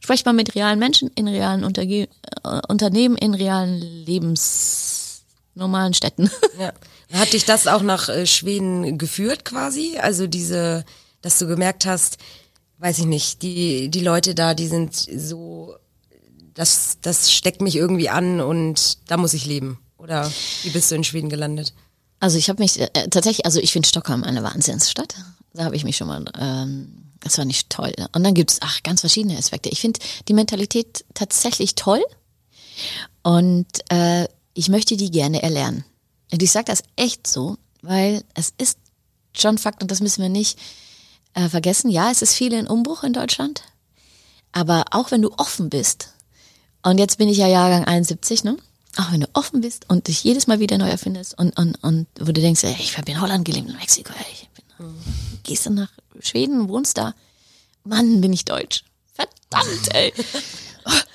[0.00, 2.08] Sprecht mal mit realen Menschen in realen Unterge
[2.44, 5.22] äh, Unternehmen, in realen Lebens
[5.54, 6.30] normalen Städten.
[6.58, 6.72] Ja.
[7.12, 9.98] Hat dich das auch nach äh, Schweden geführt quasi?
[9.98, 10.84] Also diese,
[11.22, 12.18] dass du gemerkt hast,
[12.78, 15.74] weiß ich nicht, die, die Leute da, die sind so,
[16.54, 19.78] das, das steckt mich irgendwie an und da muss ich leben.
[19.96, 20.30] Oder
[20.62, 21.74] wie bist du in Schweden gelandet?
[22.20, 25.16] Also ich habe mich äh, tatsächlich, also ich finde Stockholm eine Wahnsinnsstadt.
[25.54, 27.92] Da habe ich mich schon mal, ähm, das war nicht toll.
[28.12, 29.68] Und dann gibt's ach ganz verschiedene Aspekte.
[29.68, 32.02] Ich finde die Mentalität tatsächlich toll
[33.22, 35.84] und äh, ich möchte die gerne erlernen.
[36.32, 38.78] Und ich sage das echt so, weil es ist
[39.32, 40.58] schon Fakt und das müssen wir nicht
[41.38, 41.90] äh, vergessen.
[41.90, 43.62] Ja, es ist viel in Umbruch in Deutschland,
[44.52, 46.12] aber auch wenn du offen bist,
[46.82, 48.56] und jetzt bin ich ja Jahrgang 71, ne?
[48.96, 52.06] Auch wenn du offen bist und dich jedes Mal wieder neu erfindest und, und, und
[52.18, 54.94] wo du denkst, ey, ich habe in Holland gelebt, in Mexiko, ey, ich bin,
[55.42, 55.90] gehst du nach
[56.20, 57.14] Schweden, wohnst da,
[57.84, 58.84] Mann, bin ich deutsch.
[59.12, 60.12] Verdammt, ey.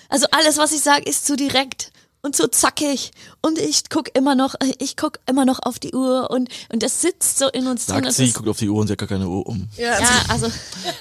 [0.10, 1.92] Also alles, was ich sage, ist zu direkt
[2.26, 6.32] und zu zackig und ich guck immer noch, ich guck immer noch auf die Uhr
[6.32, 7.96] und und das sitzt so in uns drin.
[7.98, 9.68] Sagt das sie, ist- guckt auf die Uhr und sie hat gar keine Uhr um.
[9.78, 10.48] ja, also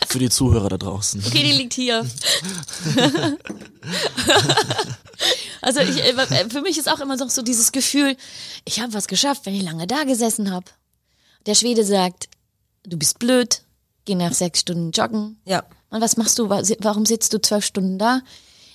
[0.09, 1.23] Für die Zuhörer da draußen.
[1.27, 2.05] Okay, die liegt hier.
[5.63, 8.17] also ich, äh, für mich ist auch immer so, so dieses Gefühl,
[8.65, 10.67] ich habe was geschafft, wenn ich lange da gesessen habe.
[11.47, 12.29] Der Schwede sagt,
[12.85, 13.63] du bist blöd,
[14.05, 15.41] geh nach sechs Stunden joggen.
[15.45, 15.63] Ja.
[15.91, 16.49] Und was machst du?
[16.49, 18.21] Wa- Warum sitzt du zwölf Stunden da?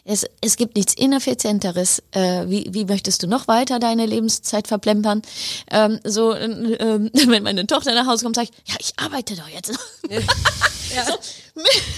[0.09, 2.01] Es, es gibt nichts Ineffizienteres.
[2.11, 5.21] Äh, wie, wie möchtest du noch weiter deine Lebenszeit verplempern?
[5.69, 9.35] Ähm, so, äh, äh, wenn meine Tochter nach Hause kommt, sage ich, ja, ich arbeite
[9.35, 9.73] doch jetzt.
[10.07, 11.13] so,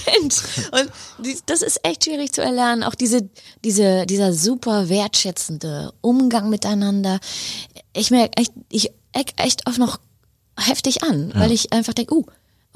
[0.07, 0.37] Mensch!
[0.71, 0.91] Und
[1.45, 2.83] das ist echt schwierig zu erlernen.
[2.83, 3.29] Auch diese,
[3.63, 7.19] diese, dieser super wertschätzende Umgang miteinander.
[7.93, 9.99] Ich merke echt, ich eck echt oft noch
[10.57, 12.25] heftig an, weil ich einfach denke, uh,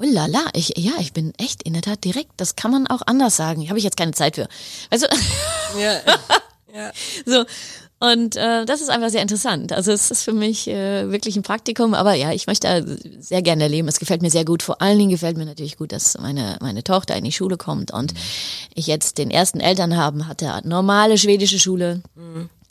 [0.00, 2.32] Oh la la, ich, ja, ich bin echt in der Tat direkt.
[2.36, 3.68] Das kann man auch anders sagen.
[3.68, 4.48] Habe ich jetzt keine Zeit für.
[4.90, 4.98] Du?
[5.78, 6.00] Ja.
[6.74, 6.92] ja.
[7.26, 7.44] So.
[8.00, 9.72] Und äh, das ist einfach sehr interessant.
[9.72, 13.40] Also es ist für mich äh, wirklich ein Praktikum, aber ja, ich möchte da sehr
[13.40, 13.88] gerne leben.
[13.88, 14.62] Es gefällt mir sehr gut.
[14.62, 17.92] Vor allen Dingen gefällt mir natürlich gut, dass meine, meine Tochter in die Schule kommt
[17.92, 18.12] und
[18.74, 20.60] ich jetzt den ersten Eltern haben hatte.
[20.64, 22.02] Normale schwedische Schule,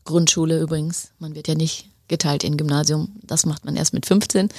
[0.06, 1.12] Grundschule übrigens.
[1.20, 3.16] Man wird ja nicht geteilt in Gymnasium.
[3.24, 4.50] Das macht man erst mit 15.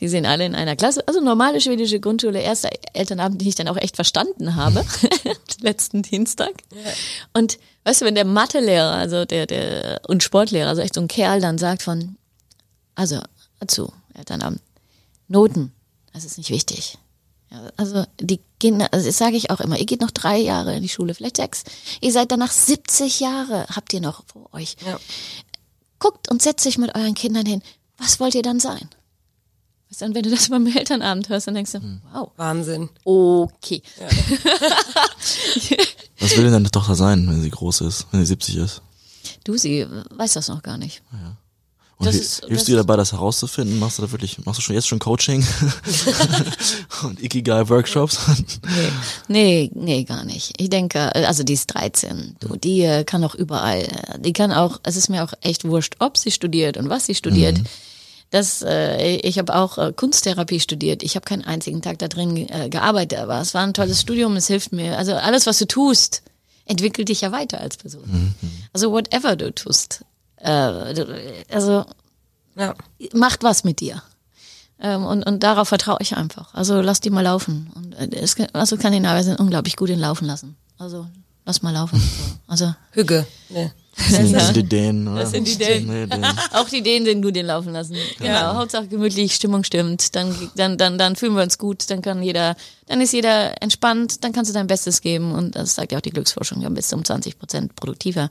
[0.00, 1.06] Die sind alle in einer Klasse.
[1.06, 4.84] Also normale schwedische Grundschule, erster Elternabend, den ich dann auch echt verstanden habe.
[5.60, 6.52] Letzten Dienstag.
[7.32, 11.08] Und weißt du, wenn der Mathelehrer, also der, der, und Sportlehrer, also echt so ein
[11.08, 12.16] Kerl dann sagt von,
[12.94, 13.20] also,
[13.60, 14.60] dazu, Elternabend,
[15.28, 15.72] Noten,
[16.12, 16.98] das ist nicht wichtig.
[17.50, 20.74] Ja, also die Kinder, also das sage ich auch immer, ihr geht noch drei Jahre
[20.76, 21.64] in die Schule, vielleicht sechs.
[22.00, 24.76] Ihr seid danach 70 Jahre, habt ihr noch vor euch.
[24.86, 24.98] Ja.
[26.04, 27.62] Guckt und setzt euch mit euren Kindern hin.
[27.96, 28.90] Was wollt ihr dann sein?
[29.88, 31.80] Weißt du, Und wenn du das beim Elternabend hörst, dann denkst du,
[32.12, 32.90] wow, Wahnsinn.
[33.04, 33.82] okay.
[36.20, 38.82] Was will denn deine Tochter sein, wenn sie groß ist, wenn sie 70 ist?
[39.44, 41.00] Du, sie weiß das noch gar nicht.
[41.96, 43.78] Und ist- hilfst du ist- dabei, das herauszufinden?
[43.78, 45.46] Machst du da wirklich, machst du schon jetzt schon Coaching
[47.04, 48.18] und Ikigai-Workshops?
[49.28, 50.52] Nee, nee, gar nicht.
[50.60, 52.36] Ich denke, also die ist 13.
[52.40, 53.82] Du, die äh, kann auch überall.
[53.82, 57.06] äh, Die kann auch, es ist mir auch echt wurscht, ob sie studiert und was
[57.06, 57.58] sie studiert.
[58.30, 61.02] Das, äh, ich habe auch äh, Kunsttherapie studiert.
[61.04, 64.34] Ich habe keinen einzigen Tag da drin äh, gearbeitet, aber es war ein tolles Studium,
[64.36, 64.98] es hilft mir.
[64.98, 66.22] Also alles, was du tust,
[66.64, 68.34] entwickelt dich ja weiter als Person.
[68.72, 70.00] Also whatever du tust.
[70.44, 71.84] Äh, also
[72.56, 72.74] Ja.
[73.14, 74.02] macht was mit dir.
[74.78, 76.52] Ähm, und, und darauf vertraue ich einfach.
[76.54, 77.70] Also lass die mal laufen.
[77.74, 80.56] Und äh, es, also Skandinavier sind unglaublich gut in Laufen lassen.
[80.78, 81.06] Also
[81.44, 81.98] lass mal laufen.
[81.98, 82.06] So.
[82.46, 83.26] Also Hügge.
[83.48, 83.72] Nee.
[83.96, 85.08] Das sind, das sind die Dänen.
[85.08, 85.20] Oder?
[85.20, 85.86] Das sind die Dänen.
[85.86, 86.26] Nee, Dänen.
[86.52, 87.96] Auch die Ideen sind gut in Laufen lassen.
[88.18, 88.54] Genau.
[88.54, 90.14] Hauptsache gemütlich, Stimmung stimmt.
[90.16, 91.88] Dann, dann, dann, dann fühlen wir uns gut.
[91.90, 94.24] Dann kann jeder, dann ist jeder entspannt.
[94.24, 95.32] Dann kannst du dein Bestes geben.
[95.32, 96.60] Und das sagt ja auch die Glücksforschung.
[96.62, 98.30] Dann bist du um 20 Prozent produktiver.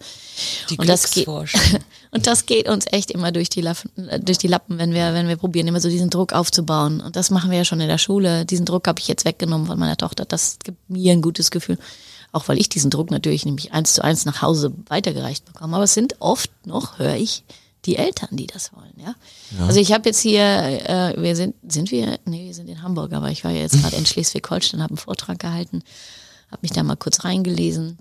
[0.70, 1.62] Die und das geht, Glücksforschung.
[2.12, 3.90] und das geht uns echt immer durch die Lappen,
[4.22, 7.00] durch die Lappen, wenn wir, wenn wir probieren, immer so diesen Druck aufzubauen.
[7.00, 8.46] Und das machen wir ja schon in der Schule.
[8.46, 10.26] Diesen Druck habe ich jetzt weggenommen von meiner Tochter.
[10.26, 11.78] Das gibt mir ein gutes Gefühl.
[12.34, 15.76] Auch weil ich diesen Druck natürlich nämlich eins zu eins nach Hause weitergereicht bekomme.
[15.76, 17.44] Aber es sind oft noch, höre ich,
[17.86, 19.14] die Eltern, die das wollen, ja.
[19.60, 23.14] Also ich habe jetzt hier, äh, wir sind, sind wir, nee, wir sind in Hamburg,
[23.14, 25.84] aber ich war ja jetzt gerade in Schleswig-Holstein, habe einen Vortrag gehalten,
[26.50, 27.98] habe mich da mal kurz reingelesen.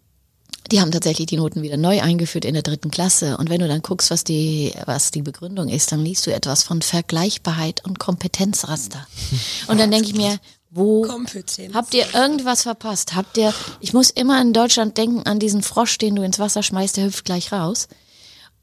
[0.70, 3.36] Die haben tatsächlich die Noten wieder neu eingeführt in der dritten Klasse.
[3.36, 6.62] Und wenn du dann guckst, was die, was die Begründung ist, dann liest du etwas
[6.62, 9.06] von Vergleichbarkeit und Kompetenzraster.
[9.66, 10.38] Und dann denke ich mir,
[10.74, 11.74] wo Kompetenz.
[11.74, 13.14] habt ihr irgendwas verpasst?
[13.14, 16.62] Habt ihr, ich muss immer in Deutschland denken an diesen Frosch, den du ins Wasser
[16.62, 17.88] schmeißt, der hüpft gleich raus.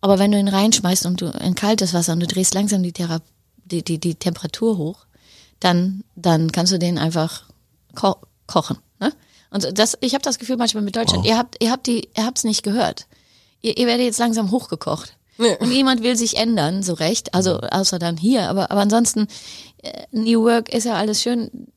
[0.02, 2.94] Aber wenn du ihn reinschmeißt und du in kaltes Wasser und du drehst langsam die,
[2.94, 3.22] Thera
[3.64, 5.06] die, die, die Temperatur hoch,
[5.60, 7.44] dann, dann kannst du den einfach
[7.96, 8.16] ko
[8.48, 8.78] kochen.
[9.00, 9.14] Ne?
[9.52, 12.26] Und das, ich habe das Gefühl manchmal mit Deutschland, ihr habt, ihr habt die, ihr
[12.26, 13.06] habt's nicht gehört.
[13.62, 15.16] Ihr, ihr werdet jetzt langsam hochgekocht.
[15.60, 19.28] Und jemand will sich ändern, so recht, also außer dann hier, aber, aber ansonsten,
[19.78, 21.70] äh, New Work ist ja alles schön,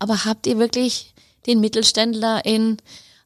[0.00, 1.14] aber habt ihr wirklich
[1.46, 2.78] den Mittelständler in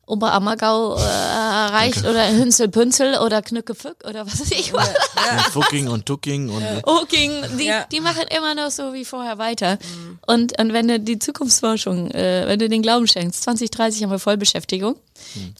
[0.06, 4.86] Oberammergau äh, erreicht oder Hünzelpünzel oder Knückefück oder was weiß ich was?
[4.86, 7.86] Und Fucking und Tucking und Oking, die, Ja.
[7.90, 9.78] die machen immer noch so wie vorher weiter.
[10.26, 14.18] Und, und wenn du die Zukunftsforschung, äh, wenn du den Glauben schenkst, 2030 haben wir
[14.18, 14.96] Vollbeschäftigung,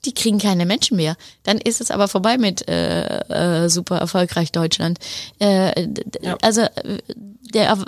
[0.05, 1.16] die kriegen keine Menschen mehr.
[1.44, 4.98] Dann ist es aber vorbei mit äh, äh, super erfolgreich Deutschland.
[5.38, 6.05] Äh, d-
[6.42, 6.98] Also äh,
[7.55, 7.79] der,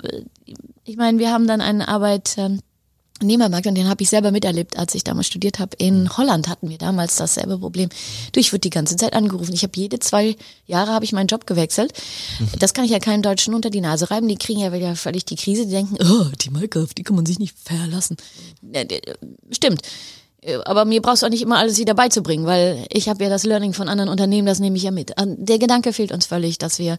[0.85, 2.33] ich meine, wir haben dann einen Arbeit.
[2.37, 2.61] Ähm,
[3.21, 5.75] Nehmermarkt und den habe ich selber miterlebt, als ich damals studiert habe.
[5.77, 7.89] In Holland hatten wir damals dasselbe Problem.
[8.31, 9.53] Du, ich wurde die ganze Zeit angerufen.
[9.53, 11.93] Ich habe jede zwei Jahre habe ich meinen Job gewechselt.
[12.59, 14.27] Das kann ich ja keinen Deutschen unter die Nase reiben.
[14.27, 15.65] Die kriegen ja wieder völlig die Krise.
[15.65, 18.17] Die denken, oh, die Maike, auf die kann man sich nicht verlassen.
[19.51, 19.81] Stimmt.
[20.41, 23.29] Äh, Aber mir brauchst du auch nicht immer alles wieder beizubringen, weil ich habe ja
[23.29, 25.13] das Learning von anderen Unternehmen, das nehme ich ja mit.
[25.17, 26.97] Der Gedanke fehlt uns völlig, dass wir,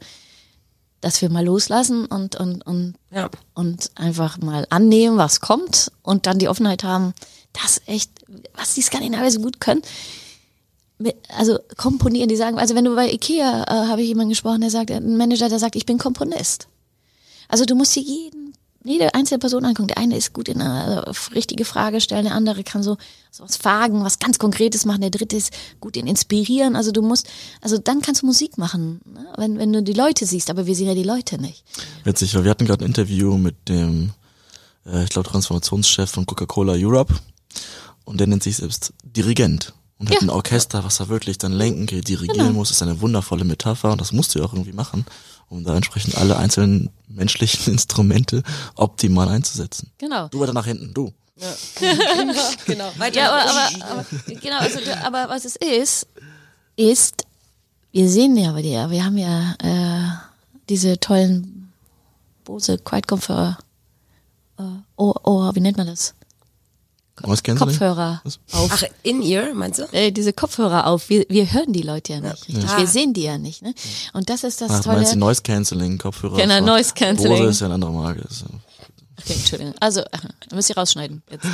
[1.01, 3.31] dass wir mal loslassen und, und, und Ja.
[3.55, 7.15] und einfach mal annehmen, was kommt und dann die Offenheit haben,
[7.53, 8.11] das echt,
[8.55, 9.83] was die Skandinavier so gut können.
[11.37, 14.71] Also komponieren, die sagen, also wenn du bei Ikea, äh, habe ich jemanden gesprochen, der
[14.71, 16.67] sagt, ein Manager, der sagt, ich bin Komponist.
[17.49, 18.53] Also du musst dir jeden,
[18.89, 19.89] jede einzelne Person angucken.
[19.89, 22.97] Der eine ist gut in eine äh, richtige Frage stellen, der andere kann so,
[23.31, 26.77] so was Fragen, was ganz Konkretes machen, der dritte ist gut in Inspirieren.
[26.77, 27.27] Also du musst,
[27.61, 29.27] also dann kannst du Musik machen, ne?
[29.37, 31.65] wenn, wenn du die Leute siehst, aber wir sehen ja die Leute nicht.
[32.05, 34.11] Witzig, weil wir hatten gerade ein Interview mit dem,
[34.87, 37.15] äh, ich glaube, Transformationschef von Coca-Cola Europe
[38.05, 40.21] und der nennt sich selbst Dirigent und hat Ja.
[40.23, 42.53] ein Orchester, was er wirklich dann lenken, dirigieren Genau.
[42.53, 42.71] muss.
[42.71, 45.05] Ist eine wundervolle Metapher und das musst du ja auch irgendwie machen,
[45.49, 48.43] um da entsprechend alle einzelnen menschlichen Instrumente
[48.75, 49.91] optimal einzusetzen.
[49.99, 50.29] Genau.
[50.29, 51.13] Du weiter nach hinten, du.
[52.67, 52.91] Genau.
[52.97, 53.21] Weiter.
[53.21, 54.07] Ja, aber, aber, aber
[54.41, 56.09] genau, also, aber was es ist,
[56.75, 57.27] ist,
[57.93, 60.09] wir sehen ja bei dir, wir haben ja äh,
[60.69, 61.73] diese tollen
[62.45, 63.59] Bose Quiet Kopfhörer.
[64.59, 64.63] Äh,
[64.97, 66.15] oh, oh, wie nennt man das?
[66.15, 67.08] Was kennst du denn?
[67.23, 68.39] Kopfhörer Was?
[68.53, 68.71] auf.
[68.73, 69.85] Ach, in ear, meinst du?
[69.93, 71.09] Äh, diese Kopfhörer auf.
[71.09, 72.65] Wir, wir hören die Leute ja nicht richtig.
[72.65, 72.79] Ja.
[72.79, 73.63] Wir sehen die ja nicht.
[73.63, 73.75] Ne?
[74.13, 74.97] Und das ist das Ach, du Tolle.
[74.99, 76.37] meinst die Noise Cancelling Kopfhörer?
[76.37, 77.39] Genau, Noise Cancelling.
[77.39, 78.21] Bose ist ja eine andere Marke.
[78.21, 78.47] Ja-
[79.21, 79.75] Okay, Entschuldigung.
[79.81, 80.07] Also, äh,
[80.55, 81.45] müsst ihr rausschneiden jetzt.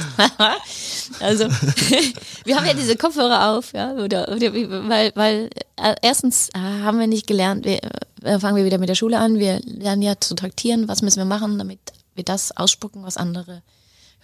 [1.21, 1.45] also,
[2.45, 6.99] wir haben ja diese Kopfhörer auf, ja, oder, oder, weil, weil äh, erstens äh, haben
[7.01, 7.81] wir nicht gelernt, wir,
[8.23, 11.19] äh, fangen wir wieder mit der Schule an, wir lernen ja zu traktieren, was müssen
[11.19, 11.79] wir machen, damit
[12.15, 13.63] wir das ausspucken, was andere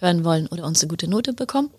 [0.01, 1.69] hören wollen oder uns eine gute Note bekommen.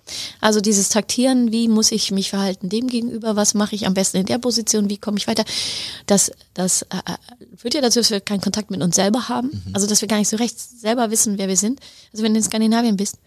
[0.41, 4.19] Also dieses Taktieren, wie muss ich mich verhalten dem gegenüber, was mache ich am besten
[4.19, 5.45] in der Position, wie komme ich weiter,
[6.07, 9.63] das, das äh, äh, führt ja dazu, dass wir keinen Kontakt mit uns selber haben,
[9.73, 11.81] also dass wir gar nicht so recht selber wissen, wer wir sind.
[12.13, 13.19] Also wenn du in Skandinavien bist,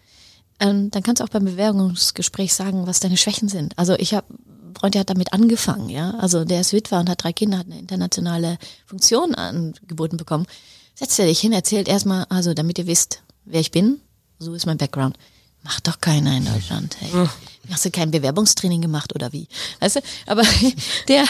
[0.58, 3.78] ähm, dann kannst du auch beim Bewerbungsgespräch sagen, was deine Schwächen sind.
[3.78, 4.26] Also ich habe
[4.78, 6.10] Freund, der hat damit angefangen, ja.
[6.12, 10.46] Also der ist Witwer und hat drei Kinder, hat eine internationale Funktion angeboten bekommen.
[10.94, 14.00] Setzt er dich hin, erzählt erstmal, also damit ihr wisst, wer ich bin,
[14.38, 15.16] so ist mein Background.
[15.62, 16.96] Macht doch keiner in Deutschland.
[17.00, 17.28] Hey.
[17.70, 19.48] Hast du kein Bewerbungstraining gemacht oder wie?
[19.80, 20.00] Weißt du?
[20.26, 20.42] Aber
[21.08, 21.24] der,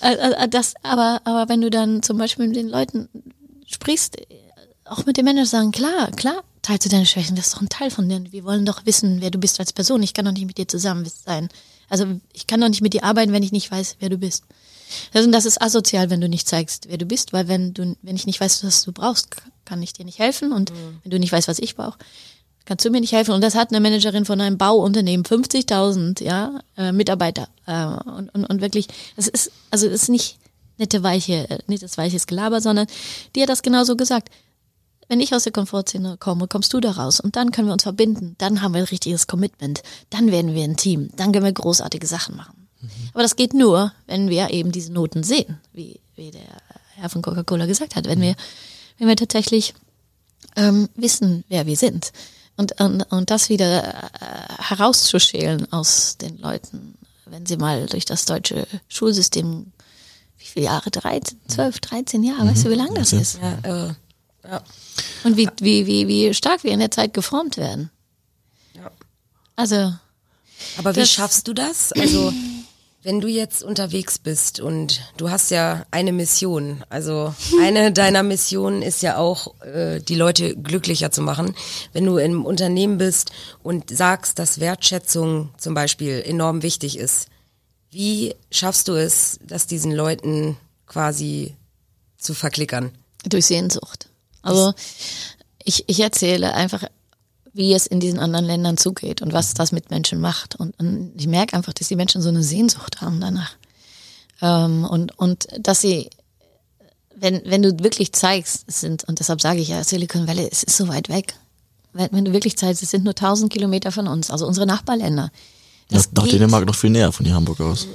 [0.00, 3.08] äh, äh, das, aber, aber wenn du dann zum Beispiel mit den Leuten
[3.66, 4.16] sprichst,
[4.84, 7.68] auch mit dem Manager sagen, klar, klar, teilst du deine Schwächen, das ist doch ein
[7.68, 8.24] Teil von dir.
[8.30, 10.02] Wir wollen doch wissen, wer du bist als Person.
[10.02, 11.48] Ich kann doch nicht mit dir zusammen sein.
[11.88, 14.44] Also ich kann doch nicht mit dir arbeiten, wenn ich nicht weiß, wer du bist.
[15.12, 18.16] Also das ist asozial, wenn du nicht zeigst, wer du bist, weil wenn du, wenn
[18.16, 19.28] ich nicht weiß, was du brauchst,
[19.64, 20.52] kann ich dir nicht helfen.
[20.52, 21.00] Und mhm.
[21.02, 21.98] wenn du nicht weißt, was ich brauche,
[22.66, 23.32] kannst du mir nicht helfen.
[23.32, 27.48] Und das hat eine Managerin von einem Bauunternehmen, 50.000 ja, äh, Mitarbeiter.
[27.66, 30.38] Äh, und, und, und wirklich, das ist, also das ist nicht
[30.76, 32.86] nette weiche, äh, nicht das weiches Gelaber, sondern
[33.34, 34.30] die hat das genauso gesagt.
[35.08, 37.84] Wenn ich aus der Komfortzone komme, kommst du da raus und dann können wir uns
[37.84, 38.34] verbinden.
[38.38, 39.82] Dann haben wir ein richtiges Commitment.
[40.10, 41.10] Dann werden wir ein Team.
[41.14, 42.66] Dann können wir großartige Sachen machen.
[42.80, 42.90] Mhm.
[43.12, 46.42] Aber das geht nur, wenn wir eben diese Noten sehen, wie, wie der
[46.96, 48.08] Herr von Coca-Cola gesagt hat.
[48.08, 48.34] Wenn wir,
[48.98, 49.74] wenn wir tatsächlich
[50.56, 52.10] ähm, wissen, wer wir sind.
[52.56, 56.94] Und, und, und das wieder äh, herauszuschälen aus den Leuten,
[57.26, 59.72] wenn sie mal durch das deutsche Schulsystem,
[60.38, 60.90] wie viele Jahre?
[60.90, 62.50] 13, 12, 13 Jahre, mhm.
[62.50, 63.38] weißt du, wie lang das ist?
[63.42, 63.94] Ja, äh,
[64.48, 64.62] ja.
[65.24, 67.90] Und wie, wie, wie, wie stark wir in der Zeit geformt werden.
[68.74, 68.90] Ja.
[69.56, 69.92] Also.
[70.78, 71.92] Aber wie schaffst du das?
[71.92, 72.32] Also,
[73.06, 78.82] wenn du jetzt unterwegs bist und du hast ja eine Mission, also eine deiner Missionen
[78.82, 81.54] ist ja auch, äh, die Leute glücklicher zu machen.
[81.92, 83.30] Wenn du im Unternehmen bist
[83.62, 87.28] und sagst, dass Wertschätzung zum Beispiel enorm wichtig ist,
[87.92, 91.54] wie schaffst du es, das diesen Leuten quasi
[92.18, 92.90] zu verklickern?
[93.24, 94.08] Durch Sehnsucht.
[94.42, 94.74] Also
[95.62, 96.82] ich, ich erzähle einfach
[97.56, 100.56] wie es in diesen anderen Ländern zugeht und was das mit Menschen macht.
[100.56, 103.52] Und, und ich merke einfach, dass die Menschen so eine Sehnsucht haben danach.
[104.42, 106.10] Ähm, und, und dass sie,
[107.14, 110.62] wenn, wenn du wirklich zeigst, es sind, und deshalb sage ich ja, Silicon Valley, es
[110.62, 111.34] ist so weit weg.
[111.94, 115.30] Wenn, wenn du wirklich zeigst, es sind nur 1000 Kilometer von uns, also unsere Nachbarländer.
[115.88, 117.86] Das ja, nach Dänemark noch viel näher von hier Hamburg aus.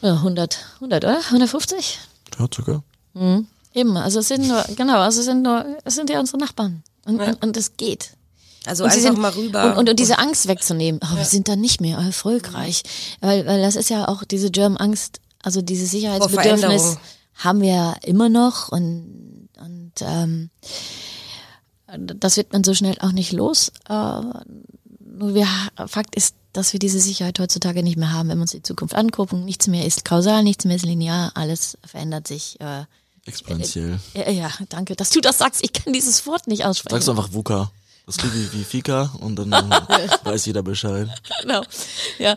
[0.00, 1.18] Ja, 100, 100, oder?
[1.18, 1.98] 150?
[2.38, 2.82] Ja, sogar.
[3.12, 3.46] Mhm.
[3.74, 6.82] Eben, also es sind nur, genau, also es sind nur, es sind ja unsere Nachbarn.
[7.04, 7.26] Und, ja.
[7.26, 8.12] und, und es geht.
[8.66, 9.64] Also und einfach sind, mal rüber.
[9.64, 11.00] Und, und, und, diese Angst wegzunehmen.
[11.02, 11.18] Oh, ja.
[11.18, 12.82] wir sind dann nicht mehr erfolgreich.
[13.20, 16.98] Weil, weil das ist ja auch diese German Angst, also dieses Sicherheitsbedürfnis
[17.34, 20.50] haben wir immer noch und, und ähm,
[21.98, 23.70] das wird man so schnell auch nicht los.
[23.88, 25.46] Äh, nur wir,
[25.86, 28.94] Fakt ist, dass wir diese Sicherheit heutzutage nicht mehr haben, wenn wir uns die Zukunft
[28.94, 29.44] angucken.
[29.44, 32.58] Nichts mehr ist kausal, nichts mehr ist linear, alles verändert sich.
[32.60, 32.84] Äh,
[33.26, 33.98] Exponentiell.
[34.14, 35.62] Äh, ja, danke, dass du das sagst.
[35.64, 36.94] Ich kann dieses Wort nicht aussprechen.
[36.94, 37.70] Sagst du einfach VUCA.
[38.06, 39.50] Das klingt wie, wie Fika und dann
[40.24, 41.08] weiß jeder Bescheid.
[41.42, 41.62] Genau.
[42.18, 42.36] Ja.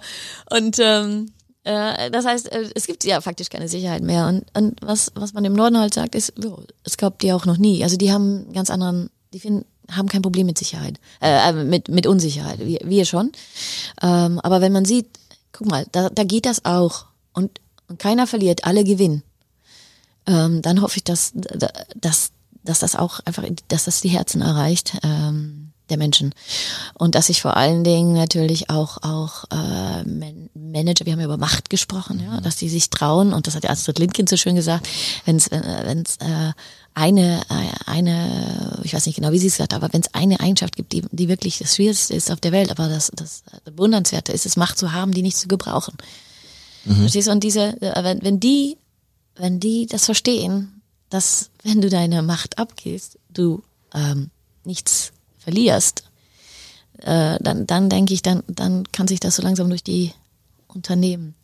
[0.49, 1.33] Und ähm,
[1.67, 4.27] äh, das heißt, äh, es gibt ja faktisch keine Sicherheit mehr.
[4.27, 7.45] Und, und was, was man im Norden halt sagt, ist, jo, es glaubt die auch
[7.45, 7.83] noch nie.
[7.83, 11.51] Also die haben einen ganz anderen, die finden, haben kein Problem mit Sicherheit, äh, äh,
[11.51, 13.33] mit, mit Unsicherheit, wir, wir schon.
[14.01, 15.07] Ähm, aber wenn man sieht,
[15.51, 19.23] guck mal, da, da geht das auch und, und keiner verliert, alle gewinnen.
[20.25, 21.33] Ähm, dann hoffe ich, dass,
[21.95, 22.31] dass
[22.67, 26.35] dass das auch einfach, dass das die Herzen erreicht ähm, der Menschen
[26.95, 30.03] und dass ich vor allen Dingen natürlich auch auch äh,
[30.53, 33.63] Manager, wir haben ja über Macht gesprochen, ja, dass die sich trauen und das hat
[33.63, 34.87] ja Astrid Lindkin so schön gesagt,
[35.25, 36.51] wenn es wenn es äh,
[36.93, 40.39] eine äh, eine ich weiß nicht genau wie sie es sagt, aber wenn es eine
[40.41, 44.33] Eigenschaft gibt, die die wirklich das schwierigste ist auf der Welt, aber das das bewundernswerte
[44.33, 45.95] ist es Macht zu haben, die nicht zu gebrauchen.
[46.83, 46.95] Mhm.
[46.95, 47.31] Verstehst du?
[47.31, 48.77] Und diese äh, wenn, wenn die
[49.35, 50.76] wenn die das verstehen,
[51.09, 54.29] dass wenn du deine Macht abgibst, du ähm,
[54.63, 56.03] nichts verlierst,
[56.99, 60.13] äh, dann, dann denke ich, dann, dann kann sich das so langsam durch die
[60.67, 61.35] Unternehmen,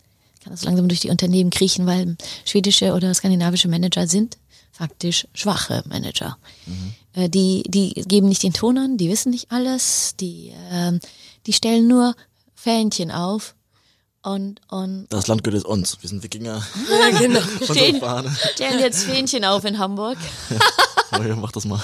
[0.43, 4.38] kann das so langsam durch die Unternehmen kriechen, weil schwedische oder skandinavische Manager sind
[4.73, 6.38] faktisch schwache Manager.
[6.65, 6.93] Mhm.
[7.13, 10.99] Äh, die, die geben nicht den Ton an, die wissen nicht alles, die, äh,
[11.45, 12.15] die stellen nur
[12.56, 13.56] Fähnchen auf
[14.24, 15.98] und, und das Land gehört uns.
[16.02, 16.62] Wir sind Wikinger.
[16.90, 17.42] Ja, genau.
[17.64, 18.02] Stehen,
[18.54, 20.18] stellen jetzt Fähnchen auf in Hamburg.
[21.12, 21.82] ja, ja, mach das mal.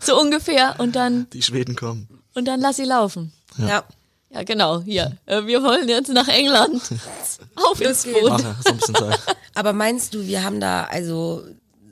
[0.00, 0.76] So ungefähr.
[0.78, 1.28] Und dann.
[1.30, 2.08] Die Schweden kommen.
[2.34, 3.32] Und dann lass sie laufen.
[3.58, 3.66] Ja.
[3.66, 3.84] Ja,
[4.30, 4.80] ja genau.
[4.80, 5.16] Hier.
[5.26, 6.82] Äh, wir wollen jetzt nach England.
[7.56, 8.32] auf ins Boot.
[8.32, 9.18] Ach, so ein bisschen Zeit.
[9.54, 11.44] Aber meinst du, wir haben da, also,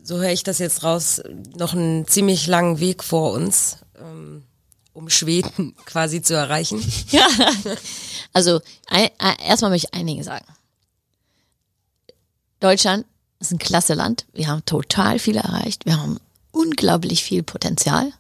[0.03, 1.23] so höre ich das jetzt raus,
[1.57, 4.45] noch einen ziemlich langen Weg vor uns, ähm,
[4.95, 6.83] um Schweden quasi zu erreichen?
[7.11, 7.27] Ja.
[8.33, 8.61] Also
[9.47, 10.47] erstmal möchte ich einige sagen.
[12.61, 13.05] Deutschland
[13.41, 14.25] ist ein klasse Land.
[14.33, 15.85] Wir haben total viel erreicht.
[15.85, 16.19] Wir haben
[16.51, 18.11] unglaublich viel Potenzial.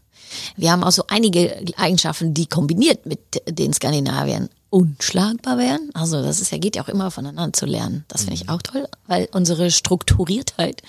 [0.56, 5.90] Wir haben auch so einige Eigenschaften, die kombiniert mit den Skandinaviern unschlagbar wären.
[5.94, 8.04] Also das ist ja geht ja auch immer voneinander zu lernen.
[8.08, 8.50] Das finde ich mhm.
[8.50, 10.82] auch toll, weil unsere Strukturiertheit,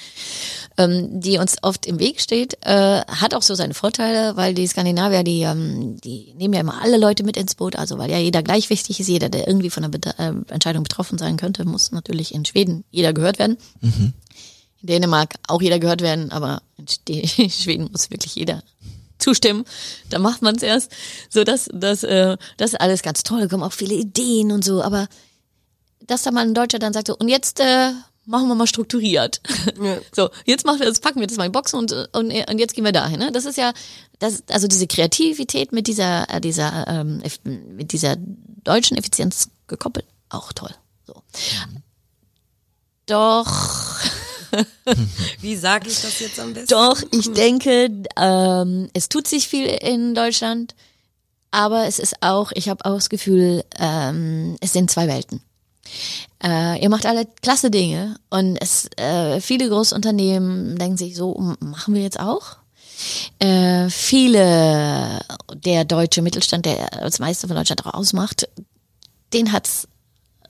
[0.76, 4.65] ähm, die uns oft im Weg steht, äh, hat auch so seine Vorteile, weil die
[4.65, 8.17] Skandinavier, die, ähm, die nehmen ja immer alle Leute mit ins Boot, also weil ja
[8.17, 11.63] jeder gleich wichtig ist, jeder, der irgendwie von einer Bet äh, Entscheidung betroffen sein könnte,
[11.63, 13.58] muss natürlich in Schweden jeder gehört werden.
[13.82, 14.13] Mhm.
[14.82, 16.88] In Dänemark auch jeder gehört werden, aber in
[17.52, 18.63] Schweden muss wirklich jeder
[19.19, 19.65] zustimmen,
[20.10, 20.91] dann macht man es erst.
[21.30, 24.82] So, das, das, äh, das ist alles ganz toll, kommen auch viele Ideen und so,
[24.82, 25.08] aber
[26.06, 27.91] dass da mal ein Deutscher dann sagt so, und jetzt äh,
[28.25, 29.41] machen wir mal strukturiert.
[29.82, 29.97] Ja.
[30.15, 32.73] So, jetzt machen wir, jetzt packen wir das mal in Boxen und, und, und jetzt
[32.73, 33.19] gehen wir dahin.
[33.19, 33.32] Ne?
[33.32, 33.73] Das ist ja,
[34.19, 38.15] das, also diese Kreativität mit dieser, äh, dieser, ähm, mit dieser
[38.63, 40.71] deutschen Effizienz gekoppelt, auch toll.
[41.06, 41.21] So.
[43.06, 43.47] Doch,
[45.41, 46.69] Wie sage ich das jetzt am besten?
[46.69, 50.75] doch, ich denke, ähm, es tut sich viel in Deutschland,
[51.51, 55.41] aber es ist auch, ich habe auch das Gefühl, ähm, es sind zwei Welten.
[56.43, 61.93] Äh, ihr macht alle klasse Dinge und es äh, viele Großunternehmen denken sich so, machen
[61.93, 62.58] wir jetzt auch?
[63.39, 65.19] Äh, viele
[65.53, 68.47] der deutsche Mittelstand, der das meiste von Deutschland auch ausmacht,
[69.34, 69.88] den hat's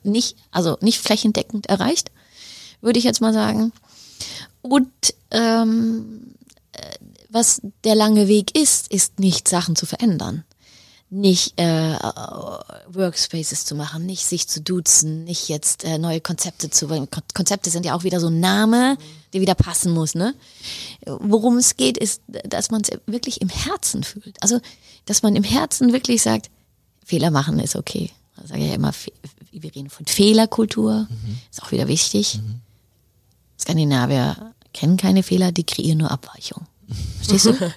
[0.02, 2.10] nicht, also nicht flächendeckend erreicht,
[2.80, 3.72] würde ich jetzt mal sagen.
[4.62, 4.90] Und
[5.30, 6.34] ähm,
[6.72, 6.94] äh,
[7.28, 10.44] was der lange Weg ist, ist nicht Sachen zu verändern.
[11.08, 11.98] Nicht äh, äh,
[12.88, 16.88] Workspaces zu machen, nicht sich zu duzen, nicht jetzt äh, neue Konzepte zu.
[17.32, 18.98] Konzepte sind ja auch wieder so ein Name,
[19.32, 20.14] der wieder passen muss.
[20.14, 20.34] Ne?
[21.06, 24.42] Worum es geht, ist, dass man es wirklich im Herzen fühlt.
[24.42, 24.60] Also,
[25.04, 26.50] dass man im Herzen wirklich sagt,
[27.04, 28.10] Fehler machen ist okay.
[28.36, 28.92] Da sage ich ja immer,
[29.52, 31.08] wir reden von Fehlerkultur,
[31.50, 32.40] ist auch wieder wichtig.
[33.58, 36.68] Skandinavier kennen keine Fehler, die kreieren nur Abweichungen.
[37.18, 37.72] Verstehst du?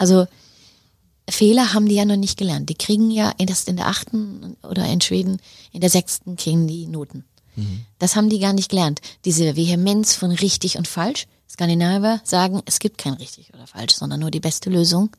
[0.00, 0.28] Also
[1.28, 2.68] Fehler haben die ja noch nicht gelernt.
[2.68, 5.38] Die kriegen ja erst in der achten oder in Schweden
[5.72, 7.24] in der sechsten kriegen die Noten.
[7.98, 9.00] Das haben die gar nicht gelernt.
[9.24, 11.26] Diese Vehemenz von richtig und falsch.
[11.50, 15.10] Skandinavier sagen, es gibt kein richtig oder falsch, sondern nur die beste Lösung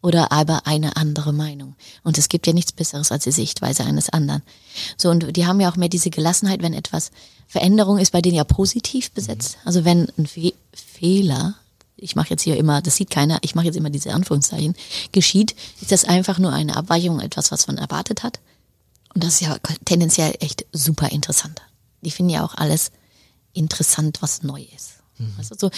[0.00, 1.74] oder aber eine andere Meinung.
[2.04, 4.42] Und es gibt ja nichts Besseres als die Sichtweise eines anderen.
[4.96, 7.10] So, und die haben ja auch mehr diese Gelassenheit, wenn etwas
[7.48, 9.58] Veränderung ist bei denen ja positiv besetzt.
[9.64, 11.54] Also wenn ein Fe Fehler,
[11.96, 14.74] ich mache jetzt hier immer, das sieht keiner, ich mache jetzt immer diese Anführungszeichen,
[15.12, 18.38] geschieht, ist das einfach nur eine Abweichung, etwas, was man erwartet hat.
[19.14, 21.62] Und das ist ja tendenziell echt super interessant.
[22.02, 22.92] Die finden ja auch alles
[23.54, 24.97] interessant, was neu ist.
[25.36, 25.70] Weißt du, so,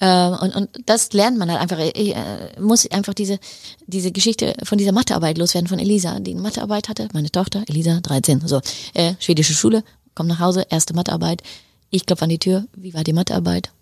[0.00, 1.78] äh, und, und das lernt man halt einfach.
[1.78, 3.38] Ich äh, muss einfach diese,
[3.86, 7.08] diese Geschichte von dieser Mathearbeit loswerden von Elisa, die eine Mathearbeit hatte.
[7.12, 8.46] Meine Tochter, Elisa, 13.
[8.46, 8.60] So,
[8.94, 9.82] äh, schwedische Schule,
[10.14, 11.42] komm nach Hause, erste Mathearbeit.
[11.90, 12.66] Ich klopfe an die Tür.
[12.74, 13.72] Wie war die Mathearbeit?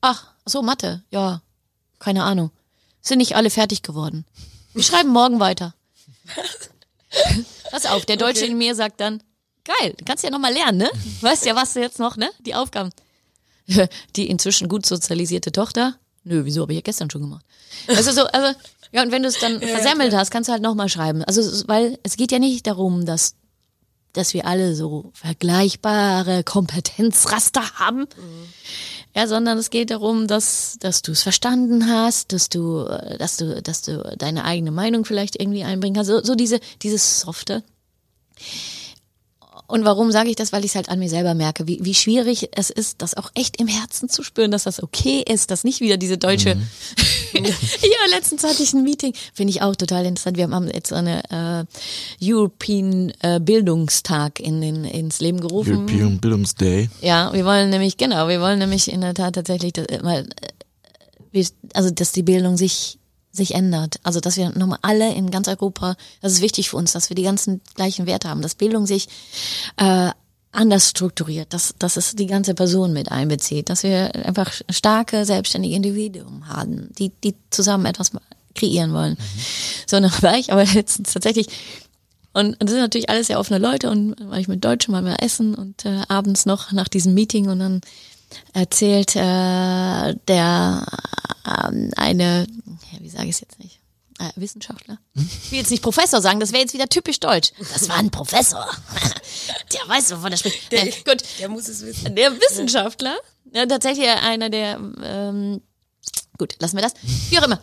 [0.00, 1.02] Ach, so, Mathe.
[1.10, 1.42] Ja,
[1.98, 2.50] keine Ahnung.
[3.00, 4.24] Sind nicht alle fertig geworden.
[4.74, 5.74] Wir schreiben morgen weiter.
[7.70, 9.22] Pass auf, der Deutsche in mir sagt dann,
[9.64, 10.90] geil, du kannst ja nochmal lernen, ne?
[11.20, 12.30] Weißt ja, was du jetzt noch, ne?
[12.40, 12.90] Die Aufgaben.
[14.16, 17.44] Die inzwischen gut sozialisierte Tochter, nö, wieso habe ich ja gestern schon gemacht.
[17.88, 18.58] Also so, also,
[18.92, 21.24] ja, und wenn du es dann versemmelt hast, kannst du halt nochmal schreiben.
[21.24, 23.34] Also, weil es geht ja nicht darum, dass
[24.12, 28.06] dass wir alle so vergleichbare Kompetenzraster haben,
[29.14, 32.84] ja, sondern es geht darum, dass, dass du es verstanden hast, dass du,
[33.18, 36.10] dass du, dass du deine eigene Meinung vielleicht irgendwie einbringen kannst.
[36.10, 37.62] So, so diese, dieses Softe.
[39.68, 40.52] Und warum sage ich das?
[40.52, 43.30] Weil ich es halt an mir selber merke, wie, wie schwierig es ist, das auch
[43.34, 46.50] echt im Herzen zu spüren, dass das okay ist, dass nicht wieder diese deutsche.
[47.34, 50.36] ja, letztens hatte ich ein Meeting, finde ich auch total interessant.
[50.36, 51.66] Wir haben jetzt eine
[52.20, 55.76] äh, European äh, Bildungstag in den, ins Leben gerufen.
[55.78, 56.88] European Bildungsday.
[57.00, 60.20] Ja, wir wollen nämlich, genau, wir wollen nämlich in der Tat tatsächlich, dass, äh, mal,
[60.20, 60.26] äh,
[61.32, 62.98] wir- also dass die Bildung sich
[63.36, 63.96] sich ändert.
[64.02, 67.14] Also dass wir nochmal alle in ganz Europa, das ist wichtig für uns, dass wir
[67.14, 69.08] die ganzen gleichen Werte haben, dass Bildung sich
[69.76, 70.10] äh,
[70.52, 75.76] anders strukturiert, dass, dass es die ganze Person mit einbezieht, dass wir einfach starke, selbstständige
[75.76, 78.12] Individuen haben, die, die zusammen etwas
[78.54, 79.16] kreieren wollen.
[79.86, 81.48] So, dann war ich aber letztens tatsächlich
[82.32, 85.16] und das sind natürlich alles sehr offene Leute und war ich mit Deutschen mal mal
[85.20, 87.80] essen und äh, abends noch nach diesem Meeting und dann
[88.52, 90.86] erzählt äh, der
[91.46, 92.46] ähm, eine,
[92.96, 93.80] ja, wie sage ich es jetzt nicht,
[94.18, 94.98] äh, Wissenschaftler.
[95.14, 97.52] Ich will jetzt nicht Professor sagen, das wäre jetzt wieder typisch deutsch.
[97.72, 98.66] Das war ein Professor.
[99.72, 100.72] der weiß, wovon er spricht.
[100.72, 102.16] äh, gut, Der muss es wissen.
[102.16, 103.16] der Wissenschaftler,
[103.52, 105.60] ja, tatsächlich einer der, ähm,
[106.38, 106.94] gut, lassen wir das.
[107.30, 107.60] Wie auch immer.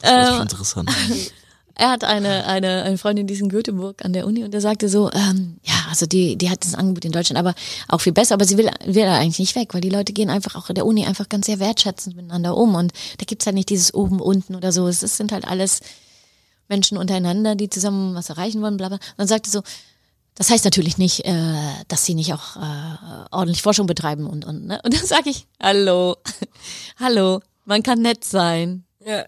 [0.00, 0.90] Das Äh, ist interessant.
[1.80, 4.60] er hat eine, eine, eine Freundin, die ist in Göteborg an der Uni und der
[4.60, 7.54] sagte so, ähm, ja, also die, die hat das Angebot in Deutschland, aber
[7.88, 10.28] auch viel besser, aber sie will, will da eigentlich nicht weg, weil die Leute gehen
[10.28, 13.54] einfach auch in der Uni einfach ganz sehr wertschätzend miteinander um und da gibt's halt
[13.54, 14.86] nicht dieses oben, unten oder so.
[14.88, 15.80] Es sind halt alles
[16.68, 18.96] Menschen untereinander, die zusammen was erreichen wollen, bla bla.
[18.96, 19.62] Und dann sagte so,
[20.34, 21.32] das heißt natürlich nicht, äh,
[21.88, 24.80] dass sie nicht auch äh, ordentlich Forschung betreiben und und ne?
[24.84, 26.16] Und dann sage ich, hallo,
[27.00, 29.24] hallo, man kann nett sein Ja.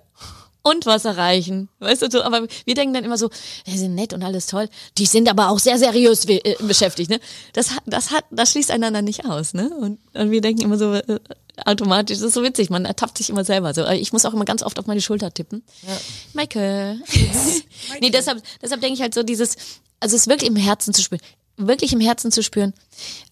[0.63, 1.69] Und was erreichen.
[1.81, 3.31] Weißt du, so, aber wir denken dann immer so,
[3.67, 4.69] die sind nett und alles toll.
[4.99, 7.19] Die sind aber auch sehr seriös äh, beschäftigt, ne?
[7.53, 9.71] Das, hat- das hat, das schließt einander nicht aus, ne?
[9.71, 11.19] Und, und wir denken immer so, äh,
[11.67, 12.19] automatisch.
[12.19, 13.75] Das ist so witzig, man ertappt sich immer selber.
[13.75, 15.63] So, ich muss auch immer ganz oft auf meine Schulter tippen.
[15.83, 15.97] Ja.
[16.33, 17.01] Michael.
[18.01, 19.57] nee, deshalb, deshalb denke ich halt so dieses,
[20.01, 21.21] also es wirklich im Herzen zu spüren.
[21.59, 22.73] Wirklich im Herzen zu spüren.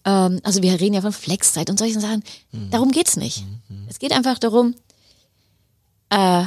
[0.05, 2.23] Ähm, also wir reden ja von Flexzeit und solchen Sachen.
[2.51, 2.69] Mhm.
[2.69, 3.43] Darum geht's nicht.
[3.69, 3.87] Mhm.
[3.89, 4.75] Es geht einfach darum,
[6.09, 6.43] äh,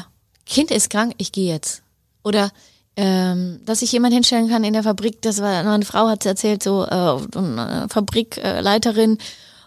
[0.46, 1.82] Kind ist krank, ich gehe jetzt.
[2.22, 2.50] Oder
[2.96, 6.62] ähm, dass sich jemand hinstellen kann in der Fabrik, das war eine Frau hat erzählt,
[6.62, 9.18] so äh, eine Fabrikleiterin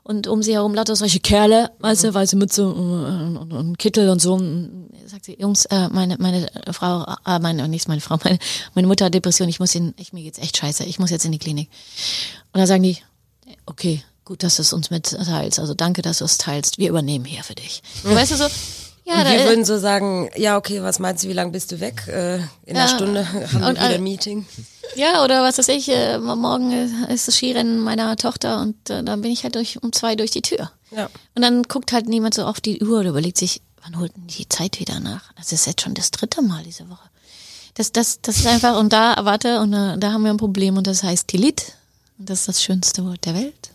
[0.04, 4.10] und um sie herum lauter solche Kerle, weißt du, weiße Mütze und, und, und Kittel
[4.10, 4.40] und so.
[5.06, 8.40] Sagt sie, Jungs, äh, meine meine Frau, äh, meine nicht meine Frau, meine,
[8.74, 11.26] meine Mutter hat Depression, ich muss in, ich mir geht's echt scheiße, ich muss jetzt
[11.26, 11.70] in die Klinik.
[12.54, 12.98] Und dann sagen die,
[13.66, 17.26] okay, gut, dass du es uns mitteilst, also danke, dass du es teilst, wir übernehmen
[17.26, 17.84] hier für dich.
[18.04, 18.48] Weißt du so,
[19.08, 21.80] ja, und wir würden so sagen, ja, okay, was meinst du, wie lange bist du
[21.80, 22.08] weg?
[22.08, 22.36] Äh,
[22.66, 22.84] in ja.
[22.84, 24.46] einer Stunde haben wir wieder ein Meeting.
[24.96, 26.72] Ja, oder was weiß ich, äh, morgen
[27.08, 30.32] ist das Skirennen meiner Tochter und äh, dann bin ich halt durch, um zwei durch
[30.32, 30.72] die Tür.
[30.92, 31.10] Ja.
[31.36, 34.28] Und dann guckt halt niemand so auf die Uhr oder überlegt sich, wann holt denn
[34.28, 35.32] die Zeit wieder nach?
[35.38, 37.10] Das ist jetzt schon das dritte Mal diese Woche.
[37.76, 40.78] Das, das, das ist einfach, und da, warte, und da, da haben wir ein Problem
[40.78, 41.74] und das heißt Tilit.
[42.18, 43.72] Und das ist das schönste Wort der Welt.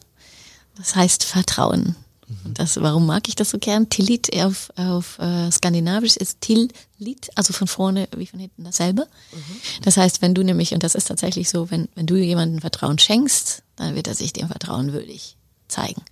[0.76, 1.96] Das heißt Vertrauen.
[2.44, 3.88] Und das, warum mag ich das so gern?
[3.88, 9.06] Tilit auf, auf äh, Skandinavisch ist Tillit, also von vorne wie von hinten dasselbe.
[9.32, 9.82] Mhm.
[9.82, 12.98] Das heißt, wenn du nämlich, und das ist tatsächlich so, wenn, wenn du jemandem Vertrauen
[12.98, 15.36] schenkst, dann wird er sich dem Vertrauen würdig
[15.68, 16.02] zeigen.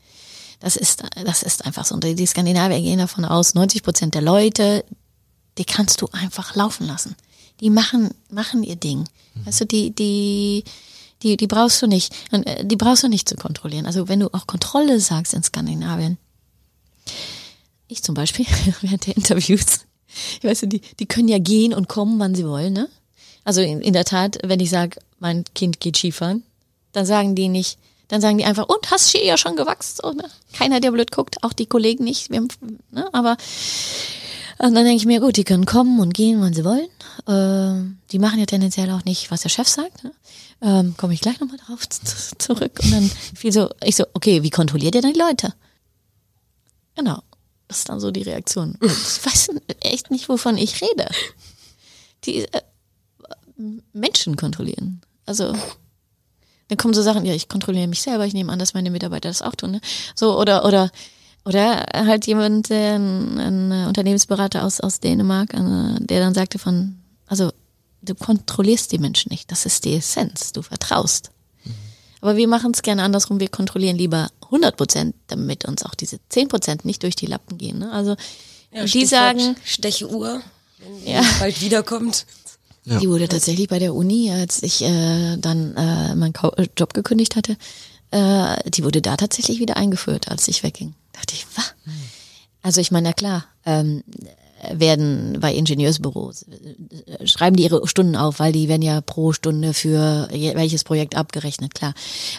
[0.60, 1.94] Das ist, das ist einfach so.
[1.94, 4.84] Und die Skandinavier gehen davon aus, 90 Prozent der Leute,
[5.58, 7.16] die kannst du einfach laufen lassen.
[7.60, 9.00] Die machen, machen ihr Ding.
[9.34, 9.46] Mhm.
[9.46, 10.64] Weißt du, die, die,
[11.22, 12.14] die, die brauchst du nicht.
[12.30, 13.86] Äh, die brauchst du nicht zu kontrollieren.
[13.86, 16.18] Also wenn du auch Kontrolle sagst in Skandinavien.
[17.88, 18.46] Ich zum Beispiel,
[18.80, 19.80] während der Interviews,
[20.40, 22.88] ich weiß nicht, die, die können ja gehen und kommen, wann sie wollen, ne?
[23.44, 26.42] Also in, in der Tat, wenn ich sage, mein Kind geht Skifahren,
[26.92, 29.98] dann sagen die nicht, dann sagen die einfach, und hast Ski ja schon gewachsen?
[30.02, 30.24] So, ne?
[30.52, 32.30] Keiner, der blöd guckt, auch die Kollegen nicht.
[32.30, 32.48] Haben,
[32.90, 33.08] ne?
[33.12, 33.36] Aber
[34.62, 36.88] und dann denke ich mir, gut, die können kommen und gehen, wann sie wollen.
[37.26, 40.04] Äh, die machen ja tendenziell auch nicht, was der Chef sagt.
[40.04, 40.12] Ne?
[40.62, 42.80] Ähm, Komme ich gleich nochmal drauf zurück.
[42.82, 45.54] Und dann fiel so, ich so, okay, wie kontrolliert ihr denn die Leute?
[46.96, 47.22] Genau.
[47.68, 48.76] Das ist dann so die Reaktion.
[48.82, 49.50] Ich weiß
[49.80, 51.08] echt nicht, wovon ich rede.
[52.24, 52.62] Die äh,
[53.92, 55.00] Menschen kontrollieren.
[55.24, 55.54] Also
[56.68, 59.28] dann kommen so Sachen, ja, ich kontrolliere mich selber, ich nehme an, dass meine Mitarbeiter
[59.28, 59.72] das auch tun.
[59.72, 59.80] Ne?
[60.14, 60.90] So, oder, oder
[61.44, 67.50] oder halt jemand, ein, ein Unternehmensberater aus, aus Dänemark, äh, der dann sagte von, also
[68.02, 71.30] du kontrollierst die Menschen nicht, das ist die Essenz, du vertraust.
[71.64, 71.74] Mhm.
[72.20, 76.18] Aber wir machen es gerne andersrum, wir kontrollieren lieber 100 Prozent, damit uns auch diese
[76.28, 77.78] 10 Prozent nicht durch die Lappen gehen.
[77.78, 77.92] Ne?
[77.92, 78.16] Also
[78.72, 79.56] ja, die sagen...
[79.64, 80.42] Stechuhr,
[80.78, 81.22] wenn ja.
[81.38, 82.26] bald wiederkommt.
[82.84, 82.98] Ja.
[82.98, 86.32] Die wurde tatsächlich bei der Uni, als ich äh, dann äh, meinen
[86.78, 87.56] Job gekündigt hatte,
[88.10, 90.94] äh, die wurde da tatsächlich wieder eingeführt, als ich wegging.
[91.12, 91.74] Da dachte ich, was?
[92.62, 94.02] Also ich meine, na klar, ähm,
[94.72, 96.44] werden bei Ingenieursbüros,
[97.24, 101.74] schreiben die ihre Stunden auf, weil die werden ja pro Stunde für welches Projekt abgerechnet,
[101.74, 101.94] klar.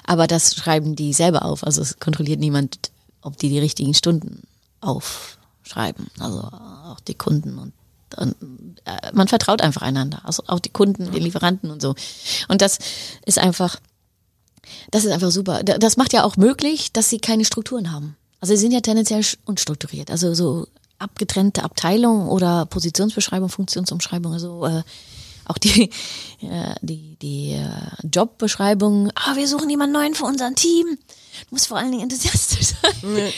[0.06, 1.64] Aber das schreiben die selber auf.
[1.64, 2.92] Also es kontrolliert niemand,
[3.22, 4.44] ob die die richtigen Stunden
[4.82, 6.08] aufschreiben.
[6.20, 7.74] Also auch die Kunden und,
[8.18, 8.36] und
[8.86, 10.22] äh, man vertraut einfach einander.
[10.24, 11.96] Also auch die Kunden, die Lieferanten und so.
[12.48, 12.78] Und das
[13.26, 13.78] ist einfach,
[14.92, 15.64] das ist einfach super.
[15.64, 18.16] Das macht ja auch möglich, dass sie keine Strukturen haben.
[18.42, 20.10] Also sie sind ja tendenziell unstrukturiert.
[20.12, 20.68] Also so
[21.02, 24.84] abgetrennte Abteilungen oder Positionsbeschreibung, Funktionsumschreibung, also äh,
[25.46, 25.90] auch die,
[26.42, 30.86] äh, die, die äh, Jobbeschreibung, ah, wir suchen jemanden neuen für unser Team.
[31.50, 32.94] Du musst vor allen Dingen enthusiastisch sein.
[33.04, 33.34] Nee.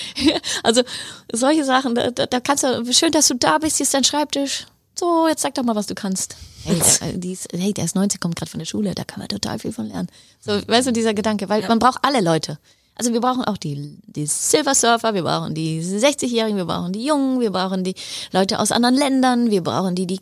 [0.64, 0.84] also
[1.32, 4.66] solche Sachen, da, da kannst du, schön, dass du da bist, hier ist dein Schreibtisch.
[4.96, 6.36] So, jetzt sag doch mal, was du kannst.
[6.64, 9.20] Hey, der, die ist, hey, der ist 90, kommt gerade von der Schule, da kann
[9.20, 10.08] man total viel von lernen.
[10.40, 11.68] So, weißt du, dieser Gedanke, weil ja.
[11.68, 12.60] man braucht alle Leute.
[12.96, 17.06] Also wir brauchen auch die, die Silver Surfer, wir brauchen die 60-Jährigen, wir brauchen die
[17.06, 17.96] Jungen, wir brauchen die
[18.32, 20.20] Leute aus anderen Ländern, wir brauchen die, die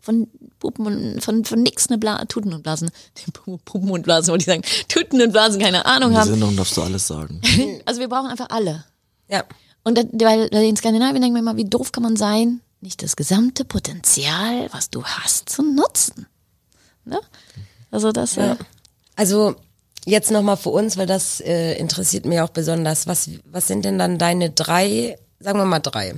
[0.00, 2.90] von Puppen und von, von nix eine Bla Tuten und Blasen.
[3.64, 4.62] Puppen und Blasen wollte ich sagen.
[4.88, 6.32] Tuten und Blasen, keine Ahnung haben.
[6.32, 7.40] In der Sendung darfst du alles sagen.
[7.84, 8.84] also wir brauchen einfach alle.
[9.28, 9.44] Ja.
[9.84, 13.64] Und weil in Skandinavien denken wir immer, wie doof kann man sein, nicht das gesamte
[13.64, 16.26] Potenzial, was du hast, zu nutzen.
[17.04, 17.20] Ne?
[17.90, 18.36] Also das.
[18.36, 18.52] Ja.
[18.52, 18.56] Äh,
[19.16, 19.56] also
[20.06, 23.06] jetzt nochmal für uns, weil das äh, interessiert mich auch besonders.
[23.06, 26.14] Was, was sind denn dann deine drei, sagen wir mal drei,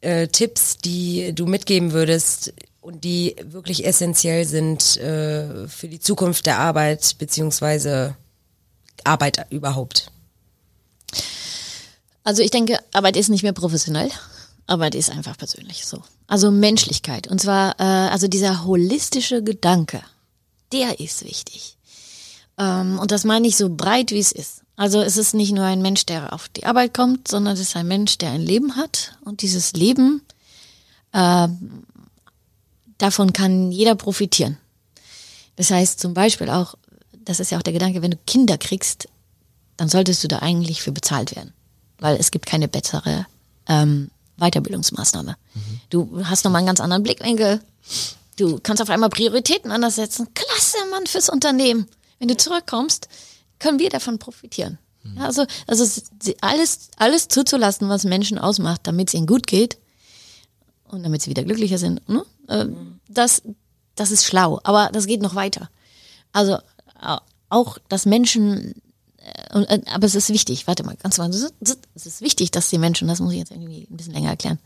[0.00, 6.46] äh, Tipps, die du mitgeben würdest und die wirklich essentiell sind äh, für die Zukunft
[6.46, 8.16] der Arbeit beziehungsweise
[9.04, 10.10] Arbeit überhaupt?
[12.24, 14.10] Also ich denke, Arbeit ist nicht mehr professionell.
[14.66, 16.02] Arbeit ist einfach persönlich so.
[16.26, 17.26] Also Menschlichkeit.
[17.26, 20.02] Und zwar, äh, also dieser holistische Gedanke,
[20.72, 21.77] der ist wichtig.
[22.58, 24.62] Ähm, und das meine ich so breit, wie es ist.
[24.76, 27.76] Also es ist nicht nur ein Mensch, der auf die Arbeit kommt, sondern es ist
[27.76, 29.18] ein Mensch, der ein Leben hat.
[29.24, 30.22] Und dieses Leben,
[31.12, 31.48] äh,
[32.98, 34.58] davon kann jeder profitieren.
[35.56, 36.74] Das heißt zum Beispiel auch,
[37.12, 39.08] das ist ja auch der Gedanke, wenn du Kinder kriegst,
[39.76, 41.52] dann solltest du da eigentlich für bezahlt werden.
[41.98, 43.26] Weil es gibt keine bessere
[43.66, 45.36] ähm, Weiterbildungsmaßnahme.
[45.54, 45.80] Mhm.
[45.90, 47.60] Du hast nochmal einen ganz anderen Blickwinkel.
[48.36, 50.28] Du kannst auf einmal Prioritäten anders setzen.
[50.34, 51.88] Klasse, Mann, fürs Unternehmen.
[52.18, 53.08] Wenn du zurückkommst,
[53.58, 54.78] können wir davon profitieren.
[55.16, 56.02] Ja, also, also
[56.40, 59.78] alles, alles zuzulassen, was Menschen ausmacht, damit es ihnen gut geht
[60.84, 62.24] und damit sie wieder glücklicher sind, ne?
[62.48, 62.66] Äh,
[63.08, 63.42] das,
[63.94, 64.60] das ist schlau.
[64.64, 65.70] Aber das geht noch weiter.
[66.32, 66.58] Also
[67.48, 68.74] auch, dass Menschen
[69.18, 72.78] äh, äh, aber es ist wichtig, warte mal, ganz mal, es ist wichtig, dass die
[72.78, 74.58] Menschen, das muss ich jetzt irgendwie ein bisschen länger erklären,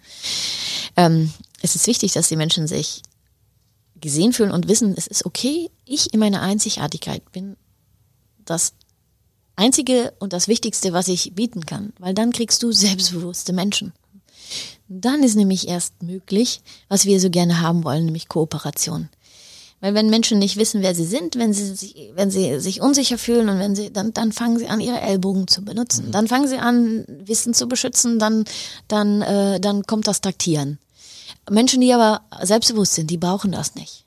[0.97, 1.33] ähm,
[1.63, 3.03] es ist wichtig, dass die Menschen sich
[4.03, 7.57] gesehen fühlen und wissen, es ist okay, ich in meiner Einzigartigkeit bin
[8.45, 8.75] das
[9.57, 13.95] Einzige und das Wichtigste, was ich bieten kann, weil dann kriegst du selbstbewusste Menschen.
[14.89, 19.09] Dann ist nämlich erst möglich, was wir so gerne haben wollen, nämlich Kooperation.
[19.81, 23.19] Weil wenn Menschen nicht wissen, wer sie sind, wenn sie sich, wenn sie sich unsicher
[23.19, 26.07] fühlen und wenn sie, dann, dann fangen sie an, ihre Ellbogen zu benutzen.
[26.07, 26.13] Mhm.
[26.13, 28.45] Dann fangen sie an, Wissen zu beschützen, dann,
[28.87, 30.79] dann, äh, dann kommt das Taktieren.
[31.51, 34.05] Menschen, die aber selbstbewusst sind, die brauchen das nicht.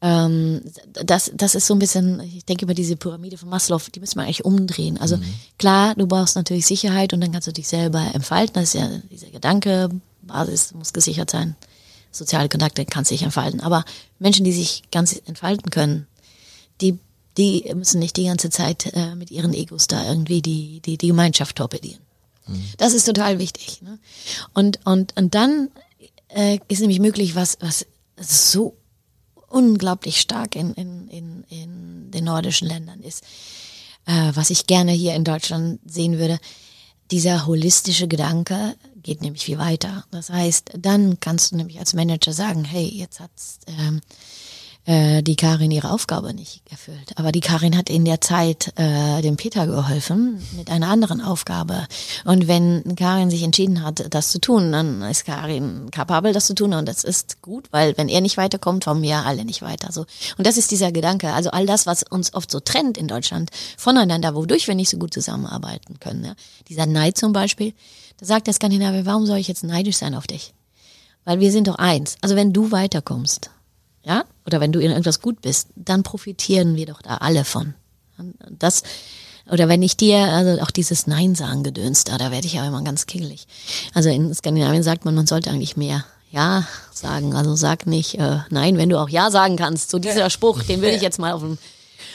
[0.00, 0.62] Ähm,
[1.04, 4.16] das, das ist so ein bisschen, ich denke über diese Pyramide von Maslow, die müssen
[4.16, 4.98] wir eigentlich umdrehen.
[4.98, 5.24] Also mhm.
[5.58, 8.54] klar, du brauchst natürlich Sicherheit und dann kannst du dich selber entfalten.
[8.54, 9.90] Das ist ja dieser Gedanke,
[10.22, 11.56] Basis muss gesichert sein
[12.12, 13.60] soziale Kontakte kann sich entfalten.
[13.60, 13.84] Aber
[14.18, 16.06] Menschen, die sich ganz entfalten können,
[16.80, 16.98] die,
[17.36, 21.08] die müssen nicht die ganze Zeit äh, mit ihren Egos da irgendwie die, die, die
[21.08, 22.00] Gemeinschaft torpedieren.
[22.46, 22.64] Mhm.
[22.76, 23.82] Das ist total wichtig.
[23.82, 23.98] Ne?
[24.52, 25.70] Und, und, und dann
[26.34, 28.76] äh, ist nämlich möglich, was, was so
[29.48, 33.22] unglaublich stark in, in, in, in den nordischen Ländern ist,
[34.06, 36.38] äh, was ich gerne hier in Deutschland sehen würde,
[37.10, 40.04] dieser holistische Gedanke, geht nämlich viel weiter.
[40.10, 43.30] Das heißt, dann kannst du nämlich als Manager sagen, hey, jetzt hat
[43.66, 44.00] ähm,
[44.84, 47.12] äh, die Karin ihre Aufgabe nicht erfüllt.
[47.16, 51.86] Aber die Karin hat in der Zeit äh, dem Peter geholfen mit einer anderen Aufgabe.
[52.24, 56.54] Und wenn Karin sich entschieden hat, das zu tun, dann ist Karin kapabel, das zu
[56.54, 56.74] tun.
[56.74, 59.92] Und das ist gut, weil wenn er nicht weiterkommt, kommen wir alle nicht weiter.
[59.92, 60.06] So.
[60.36, 61.32] Und das ist dieser Gedanke.
[61.32, 64.98] Also all das, was uns oft so trennt in Deutschland voneinander, wodurch wir nicht so
[64.98, 66.24] gut zusammenarbeiten können.
[66.24, 66.34] Ja.
[66.68, 67.74] Dieser Neid zum Beispiel
[68.22, 70.54] da sagt der Skandinavier, warum soll ich jetzt neidisch sein auf dich?
[71.24, 72.16] Weil wir sind doch eins.
[72.20, 73.50] Also wenn du weiterkommst,
[74.04, 77.74] ja, oder wenn du in irgendwas gut bist, dann profitieren wir doch da alle von.
[78.50, 78.82] Das,
[79.50, 82.66] oder wenn ich dir, also auch dieses Nein sagen gedönst, da, da werde ich ja
[82.66, 83.46] immer ganz kingelig.
[83.94, 87.34] Also in Skandinavien sagt man, man sollte eigentlich mehr Ja sagen.
[87.34, 89.90] Also sag nicht äh, Nein, wenn du auch Ja sagen kannst.
[89.90, 91.58] So dieser Spruch, den würde ich jetzt mal auf den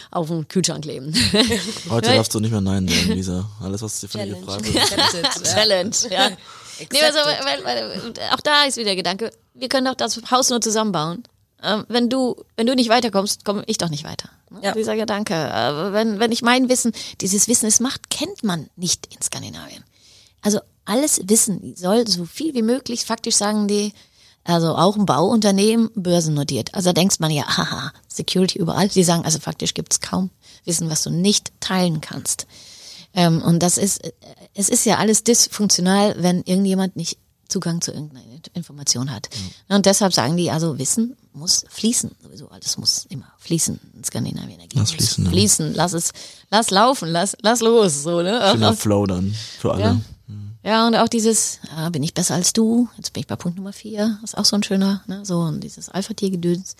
[0.10, 1.14] auf den Kühlschrank kleben.
[1.90, 3.50] Heute darfst du nicht mehr Nein sagen, Lisa.
[3.62, 5.44] Alles, was sie von dir gefragt wird.
[5.44, 6.30] Challenge, ja.
[6.92, 10.50] Nee, also, weil, weil, auch da ist wieder der Gedanke, wir können doch das Haus
[10.50, 11.24] nur zusammenbauen.
[11.64, 14.30] Ähm, wenn du, wenn du nicht weiterkommst, komme ich doch nicht weiter.
[14.50, 14.60] Ne?
[14.64, 14.74] Ja.
[14.74, 15.34] Dieser Gedanke.
[15.34, 16.92] Äh, wenn, wenn ich mein Wissen,
[17.22, 19.84] dieses Wissen es macht, kennt man nicht in Skandinavien.
[20.42, 23.94] Also alles Wissen soll so viel wie möglich, faktisch sagen die,
[24.44, 26.74] also auch ein Bauunternehmen, börsennotiert.
[26.74, 28.88] Also da denkst man ja, haha, Security überall.
[28.88, 30.30] Die sagen, also faktisch gibt's kaum
[30.64, 32.48] Wissen, was du nicht teilen kannst.
[33.14, 34.12] Ähm, und das ist, äh,
[34.54, 37.18] es ist ja alles dysfunktional, wenn irgendjemand nicht
[37.50, 39.30] Zugang zu irgendeiner Information hat.
[39.34, 39.76] Mhm.
[39.76, 42.12] Und deshalb sagen die, also Wissen muss fließen.
[42.22, 44.60] Sowieso alles muss immer fließen in Skandinavien.
[44.74, 45.26] Lass fließen.
[45.26, 45.32] Ja.
[45.32, 46.12] Fließen, lass es,
[46.50, 48.50] lass laufen, lass, lass los, so, ne?
[48.52, 49.84] Schöner Flow dann für alle.
[49.84, 50.02] Ja.
[50.64, 52.90] Ja, und auch dieses, ah, bin ich besser als du?
[52.98, 54.20] Jetzt bin ich bei Punkt Nummer vier.
[54.22, 55.24] Ist auch so ein schöner, ne?
[55.24, 56.76] so und dieses Alpha-Tier-Gedöns.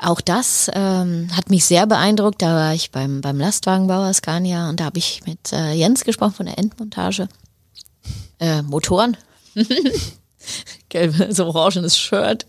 [0.00, 2.40] Auch das ähm, hat mich sehr beeindruckt.
[2.40, 6.32] Da war ich beim, beim Lastwagenbauer Scania und da habe ich mit äh, Jens gesprochen
[6.32, 7.28] von der Endmontage.
[8.38, 9.18] Äh, Motoren.
[10.88, 12.46] Gelb, so orangenes Shirt.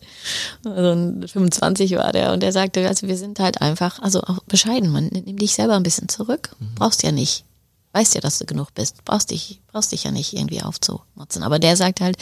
[0.63, 4.89] Also 25 war der und der sagte, also wir sind halt einfach, also auch bescheiden,
[4.91, 6.55] man nimmt dich selber ein bisschen zurück.
[6.75, 7.45] Brauchst ja nicht
[7.95, 9.05] weißt ja, dass du genug bist.
[9.05, 11.43] Brauchst dich, brauchst dich ja nicht irgendwie aufzumotzen.
[11.43, 12.17] Aber der sagt halt,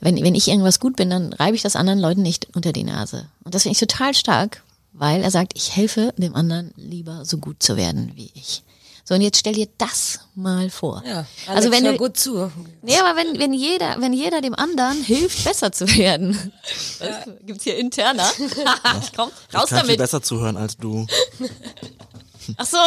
[0.00, 2.84] wenn, wenn ich irgendwas gut bin, dann reibe ich das anderen Leuten nicht unter die
[2.84, 3.26] Nase.
[3.42, 7.38] Und das finde ich total stark, weil er sagt, ich helfe dem anderen lieber so
[7.38, 8.62] gut zu werden wie ich.
[9.06, 11.02] So, und jetzt stell dir das mal vor.
[11.06, 12.50] Ja, Alex, also wenn du gut zu.
[12.80, 16.52] Nee, aber wenn, wenn jeder, wenn jeder dem anderen hilft, besser zu werden.
[17.00, 17.24] Ja.
[17.44, 18.26] Gibt's hier interner?
[19.16, 19.86] Komm, raus ich kann damit.
[19.86, 21.06] Viel besser zuhören als du.
[22.56, 22.78] Ach so.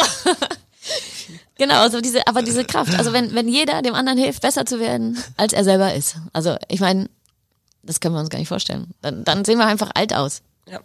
[1.58, 2.96] Genau, also diese, aber diese Kraft.
[2.96, 6.16] Also wenn, wenn jeder dem anderen hilft, besser zu werden, als er selber ist.
[6.32, 7.10] Also ich meine,
[7.82, 8.94] das können wir uns gar nicht vorstellen.
[9.02, 10.42] Dann, dann sehen wir einfach alt aus.
[10.70, 10.80] Ja.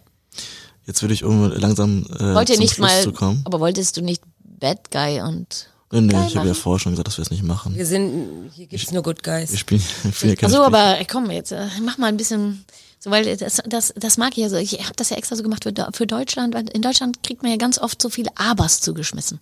[0.84, 3.42] Jetzt würde ich irgendwo langsam äh, Wollt ihr zum nicht Schluss mal, zu kommen.
[3.44, 4.22] aber wolltest du nicht
[4.64, 7.42] Bad Guy und Nee, nee, ich habe ja vorher schon gesagt, dass wir es nicht
[7.44, 7.74] machen.
[7.76, 9.52] Wir sind, hier gibt's nur Good Guys.
[9.52, 10.78] Wir spielen, wir spielen ja keine Also, Spiele.
[10.78, 12.64] aber äh, komm jetzt, äh, mach mal ein bisschen,
[12.98, 14.56] so weil das, das, das mag ich ja so.
[14.56, 17.52] Ich habe das ja extra so gemacht für, für Deutschland, weil in Deutschland kriegt man
[17.52, 19.38] ja ganz oft so viele Abers zugeschmissen.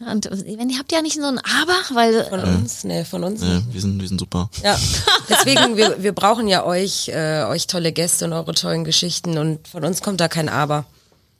[0.00, 2.84] Und wenn ihr habt ja nicht so ein Aber, weil Von uns?
[2.84, 4.50] Nee, von uns Ja, wir sind, wir sind super.
[4.62, 4.78] Ja,
[5.30, 9.66] deswegen, wir, wir brauchen ja euch, äh, euch tolle Gäste und eure tollen Geschichten und
[9.66, 10.84] von uns kommt da kein Aber.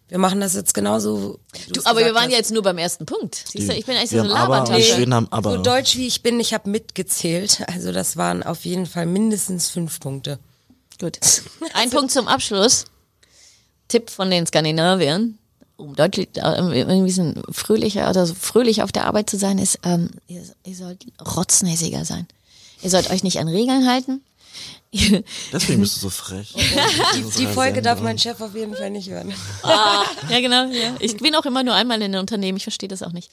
[0.09, 1.39] Wir machen das jetzt genauso.
[1.71, 2.33] du, aber wir waren hast.
[2.33, 3.45] ja jetzt nur beim ersten Punkt.
[3.47, 4.95] Siehst du, ich bin echt so wir eine Labertasche.
[4.95, 5.53] Schweden haben aber.
[5.53, 7.63] So deutsch wie ich bin, ich habe mitgezählt.
[7.67, 10.39] Also das waren auf jeden Fall mindestens fünf Punkte.
[10.99, 11.19] Gut.
[11.75, 12.87] Ein Punkt zum Abschluss.
[13.89, 15.39] Tipp von den Skandinaviern,
[15.77, 19.59] um deutlich äh, irgendwie ein bisschen fröhlicher oder so fröhlich auf der Arbeit zu sein,
[19.59, 22.27] ist, ähm, ihr, ihr sollt rotznäsiger sein.
[22.83, 24.23] Ihr sollt euch nicht an Regeln halten.
[25.53, 26.55] Deswegen bist du so frech.
[27.39, 29.35] Die Folge darf mein Chef auf jeden Fall nicht hören.
[30.31, 30.65] ja, genau.
[30.67, 30.95] Ja.
[30.99, 33.31] Ich bin auch immer nur einmal in einem Unternehmen, ich verstehe das auch nicht.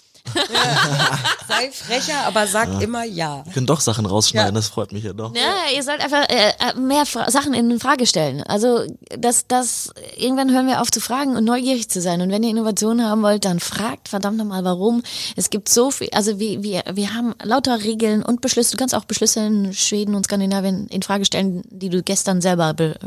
[1.47, 3.43] Sei frecher, aber sag immer ja.
[3.45, 4.59] Wir können doch Sachen rausschneiden, Ja.
[4.59, 5.33] das freut mich ja doch.
[5.35, 8.41] Ja, ihr sollt einfach äh, äh, mehr Fra Sachen in Frage stellen.
[8.43, 8.83] Also,
[9.17, 12.21] das, das, irgendwann hören wir auf zu fragen und neugierig zu sein.
[12.21, 15.03] Und wenn ihr Innovationen haben wollt, dann fragt verdammt nochmal, warum.
[15.35, 18.71] Es gibt so viel, also wir, wir, wir haben lauter Regeln und Beschlüsse.
[18.71, 22.73] Du kannst auch Beschlüsse in Schweden und Skandinavien in Frage stellen, die du gestern selber
[22.73, 22.97] be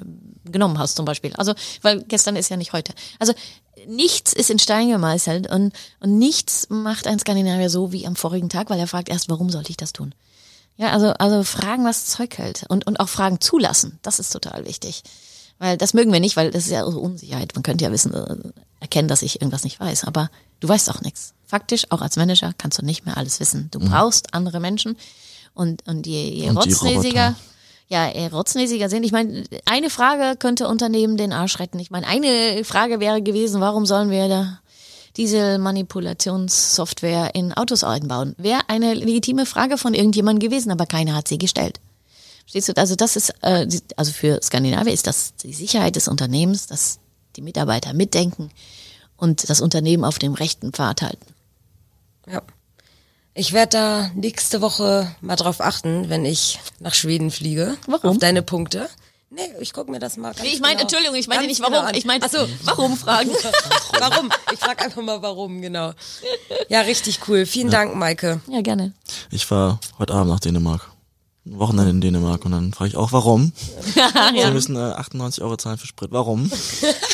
[0.44, 1.34] genommen hast, zum Beispiel.
[1.34, 2.94] Also, weil gestern ist ja nicht heute.
[3.18, 3.34] Also,
[3.86, 8.48] nichts ist in Stein gemeißelt und, und nichts macht ein Skandinavier so wie am vorigen
[8.48, 10.14] Tag, weil er fragt erst, warum sollte ich das tun?
[10.76, 12.64] Ja, also, also fragen, was Zeug hält.
[12.68, 13.98] Und, und auch Fragen zulassen.
[14.02, 15.02] Das ist total wichtig.
[15.58, 17.52] Weil das mögen wir nicht, weil das ist ja so Unsicherheit.
[17.54, 18.36] Man könnte ja wissen, äh,
[18.78, 20.04] erkennen, dass ich irgendwas nicht weiß.
[20.04, 20.30] Aber
[20.60, 21.34] du weißt auch nichts.
[21.46, 23.68] Faktisch, auch als Manager, kannst du nicht mehr alles wissen.
[23.72, 24.96] Du brauchst andere Menschen.
[25.52, 27.34] Und, und je, je Und Roboter.
[27.88, 29.04] Ja, je rotznäsiger sind.
[29.04, 31.78] Ich meine, eine Frage könnte Unternehmen den Arsch retten.
[31.78, 34.60] Ich meine, eine Frage wäre gewesen, warum sollen wir da
[35.16, 38.34] Dieselmanipulationssoftware in Autos einbauen?
[38.36, 41.80] Wäre eine legitime Frage von irgendjemandem gewesen, aber keiner hat sie gestellt.
[42.42, 42.76] Verstehst du?
[42.76, 43.66] Also das ist, äh,
[43.96, 46.98] also für Skandinavien ist das die Sicherheit des Unternehmens, dass
[47.36, 48.50] die Mitarbeiter mitdenken
[49.16, 51.24] und das Unternehmen auf dem rechten Pfad halten.
[52.30, 52.42] Ja.
[53.34, 57.76] Ich werde da nächste Woche mal drauf achten, wenn ich nach Schweden fliege.
[57.86, 58.10] Warum?
[58.10, 58.88] Auf deine Punkte.
[59.30, 61.60] Nee, ich guck mir das mal ganz Nee, ich meine, genau, Entschuldigung, ich meine nicht
[61.60, 61.94] warum, genau an.
[61.94, 63.30] ich meine, Ach so, warum fragen?
[63.98, 64.30] warum?
[64.52, 65.92] Ich frage einfach mal warum, genau.
[66.68, 67.44] Ja, richtig cool.
[67.44, 68.40] Vielen Dank, Maike.
[68.48, 68.92] Ja, gerne.
[69.30, 70.88] Ich war heute Abend nach Dänemark.
[71.48, 73.52] Ein Wochenende in Dänemark und dann frage ich auch, warum?
[74.44, 76.12] Sie müssen äh, 98 Euro zahlen für Sprit.
[76.12, 76.50] Warum?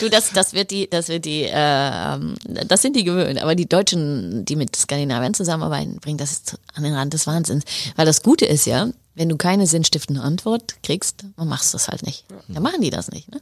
[0.01, 2.35] Du, das, das wird die, das wird die, äh, ähm,
[2.66, 3.41] das sind die gewöhnt.
[3.41, 6.43] Aber die Deutschen, die mit Skandinavien zusammenarbeiten, bringen das
[6.74, 7.64] an den Rand des Wahnsinns.
[7.95, 11.89] Weil das Gute ist ja, wenn du keine sinnstiftende Antwort kriegst, dann machst du das
[11.89, 12.24] halt nicht.
[12.49, 13.41] Dann machen die das nicht, ne?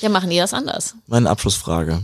[0.00, 0.94] Ja, machen die das anders.
[1.06, 2.02] Meine Abschlussfrage.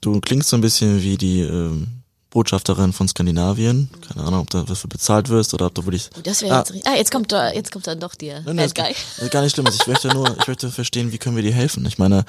[0.00, 1.97] Du klingst so ein bisschen wie die ähm,
[2.38, 3.88] Botschafterin von Skandinavien.
[4.06, 6.08] Keine Ahnung, ob du dafür bezahlt wirst oder ob du wirklich.
[6.16, 8.42] Oh, Das wäre Ah, jetzt, richtig- ah, jetzt kommt da, jetzt kommt dann doch der
[8.42, 9.28] Nein, nein, Bad Guy.
[9.28, 9.66] Gar nicht schlimm.
[9.72, 11.84] Ich möchte nur, ich möchte verstehen, wie können wir dir helfen?
[11.86, 12.24] Ich meine,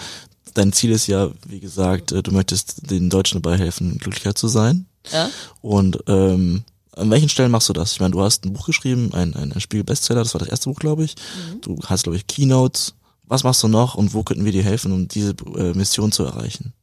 [0.55, 4.47] dein Ziel ist ja, wie gesagt, äh, du möchtest den Deutschen dabei helfen, glücklicher zu
[4.47, 4.88] sein.
[5.12, 5.30] Ja?
[5.62, 6.64] Und ähm,
[6.95, 7.91] an welchen Stellen machst du das?
[7.91, 10.70] Ich meine, du hast ein Buch geschrieben, ein, ein, ein Spiegel-Bestseller, das war das erste
[10.72, 11.14] Buch, glaube ich.
[11.62, 12.95] Du hast, glaube ich, Keynotes.
[13.28, 16.24] Was machst du noch und wo könnten wir dir helfen, um diese äh, Mission zu
[16.24, 16.74] erreichen?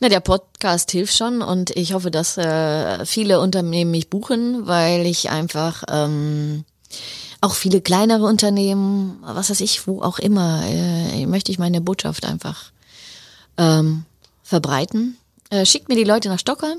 [0.00, 5.06] Na, der Podcast hilft schon und ich hoffe, dass äh, viele Unternehmen mich buchen, weil
[5.06, 6.64] ich einfach ähm,
[7.40, 12.24] auch viele kleinere Unternehmen, was weiß ich, wo auch immer, äh, möchte ich meine Botschaft
[12.24, 12.72] einfach
[13.56, 14.04] ähm,
[14.42, 15.16] verbreiten.
[15.50, 16.78] Äh, schickt mir die Leute nach Stockholm.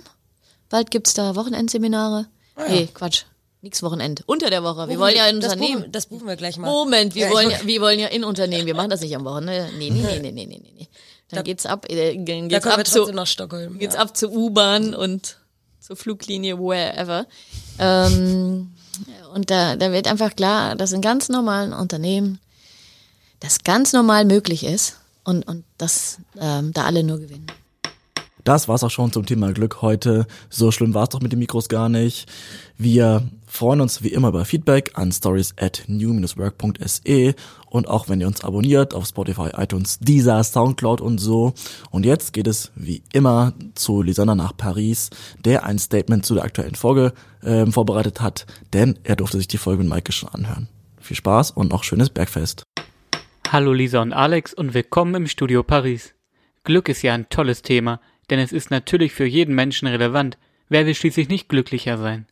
[0.69, 2.28] Bald gibt's da Wochenendseminare.
[2.67, 3.23] Nee, Quatsch.
[3.61, 4.23] Nix Wochenend.
[4.28, 4.88] Unter der Woche.
[4.89, 5.80] Wir wollen ja ein das Unternehmen.
[5.82, 6.69] Buchen, das buchen wir gleich mal.
[6.69, 8.67] Moment, wir Ja, wollen ja, wir wollen ja in Unternehmen.
[8.67, 9.69] Wir machen das nicht am Wochenende.
[9.78, 10.88] Nee, nee, nee, nee, nee, nee, nee.
[11.30, 13.80] Dann geht's ab, äh, dann Da geht's wir ab zu, nach Stockholm.
[13.80, 14.01] geht's ja.
[14.01, 15.38] ab zur U-Bahn und
[15.80, 17.26] zur Fluglinie, wherever.
[17.80, 18.71] Ähm,
[19.34, 22.39] und da, da wird einfach klar, dass in ganz normalen Unternehmen
[23.39, 27.47] das ganz normal möglich ist und, und dass ähm, da alle nur gewinnen.
[28.43, 30.28] Das war's auch schon zum Thema Glück heute.
[30.51, 32.32] So schlimm war's doch mit den Mikros gar nicht.
[32.78, 37.36] Wir freuen uns wie immer über Feedback an stories at new-work.se
[37.76, 41.53] und auch wenn ihr uns abonniert auf Spotify, iTunes, Deezer, Soundcloud und so.
[41.91, 45.09] Und jetzt geht es wie immer zu Lisanna nach Paris,
[45.43, 47.13] der ein Statement zu der aktuellen Folge
[47.43, 50.69] ähm, vorbereitet hat, denn er durfte sich die Folge mit Maike schon anhören.
[51.01, 52.63] Viel Spaß und noch schönes Bergfest.
[53.51, 56.15] Hallo Lisa und Alex und willkommen im Studio Paris.
[56.63, 57.99] Glück ist ja ein tolles Thema,
[58.30, 60.38] denn es ist natürlich für jeden Menschen relevant.
[60.69, 62.26] Wer will schließlich nicht glücklicher sein?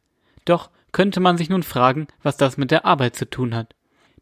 [0.46, 3.76] Doch könnte man sich nun fragen, was das mit der Arbeit zu tun hat.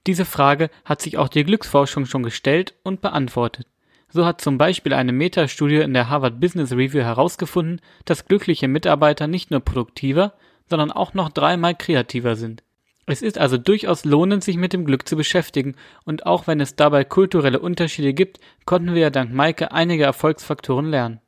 [0.08, 3.68] Diese Frage hat sich auch die Glücksforschung schon gestellt und beantwortet.
[4.10, 9.28] So hat zum Beispiel eine Metastudie in der Harvard Business Review herausgefunden, dass glückliche Mitarbeiter
[9.28, 10.34] nicht nur produktiver,
[10.70, 12.64] sondern auch noch dreimal kreativer sind.
[13.06, 16.76] Es ist also durchaus lohnend, sich mit dem Glück zu beschäftigen, und auch wenn es
[16.76, 21.20] dabei kulturelle Unterschiede gibt, konnten wir ja dank Maike einige Erfolgsfaktoren lernen.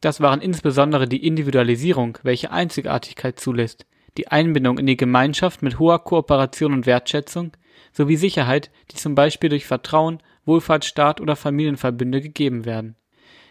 [0.00, 3.86] Das waren insbesondere die Individualisierung, welche Einzigartigkeit zulässt,
[4.18, 7.52] die Einbindung in die Gemeinschaft mit hoher Kooperation und Wertschätzung,
[7.92, 12.96] sowie Sicherheit, die zum Beispiel durch Vertrauen, Wohlfahrtsstaat oder Familienverbünde gegeben werden.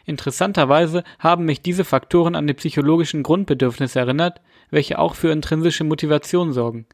[0.05, 6.51] Interessanterweise haben mich diese Faktoren an die psychologischen Grundbedürfnisse erinnert, welche auch für intrinsische Motivation
[6.51, 6.85] sorgen,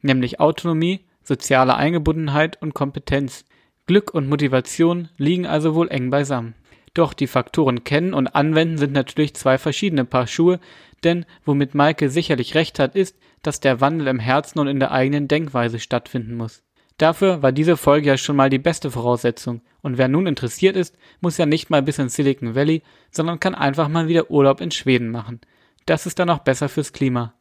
[0.00, 3.44] nämlich Autonomie, soziale Eingebundenheit und Kompetenz.
[3.86, 6.54] Glück und Motivation liegen also wohl eng beisammen.
[6.94, 10.58] Doch die Faktoren kennen und anwenden sind natürlich zwei verschiedene Paar Schuhe,
[11.04, 14.90] denn womit Maike sicherlich recht hat, ist, dass der Wandel im Herzen und in der
[14.90, 16.62] eigenen Denkweise stattfinden muss.
[16.98, 19.62] Dafür war diese Folge ja schon mal die beste Voraussetzung.
[19.82, 22.82] Und wer nun interessiert ist, muss ja nicht mal bis ins Silicon Valley,
[23.12, 25.40] sondern kann einfach mal wieder Urlaub in Schweden machen.
[25.86, 27.34] Das ist dann auch besser fürs Klima.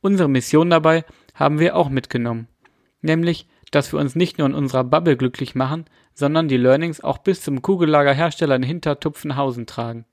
[0.00, 1.04] Unsere Mission dabei
[1.34, 2.46] haben wir auch mitgenommen.
[3.02, 7.18] Nämlich, dass wir uns nicht nur in unserer Bubble glücklich machen, sondern die Learnings auch
[7.18, 10.06] bis zum Kugellagerhersteller in Hintertupfenhausen tragen.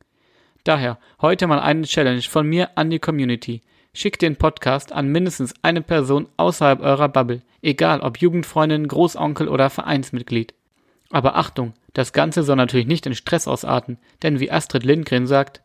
[0.64, 3.62] Daher heute mal eine Challenge von mir an die Community.
[3.98, 9.70] Schickt den Podcast an mindestens eine Person außerhalb eurer Bubble, egal ob Jugendfreundin, Großonkel oder
[9.70, 10.54] Vereinsmitglied.
[11.12, 15.62] Aber Achtung, das Ganze soll natürlich nicht in Stress ausarten, denn wie Astrid Lindgren sagt,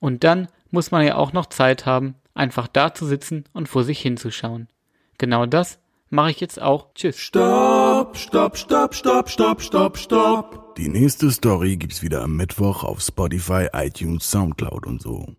[0.00, 3.84] und dann muss man ja auch noch Zeit haben, einfach da zu sitzen und vor
[3.84, 4.66] sich hinzuschauen.
[5.16, 5.78] Genau das
[6.10, 6.88] mache ich jetzt auch.
[6.96, 7.16] Tschüss.
[7.16, 10.74] Stopp, stopp, stopp, stopp, stopp, stopp, stopp.
[10.74, 15.36] Die nächste Story gibt's wieder am Mittwoch auf Spotify, iTunes, Soundcloud und so.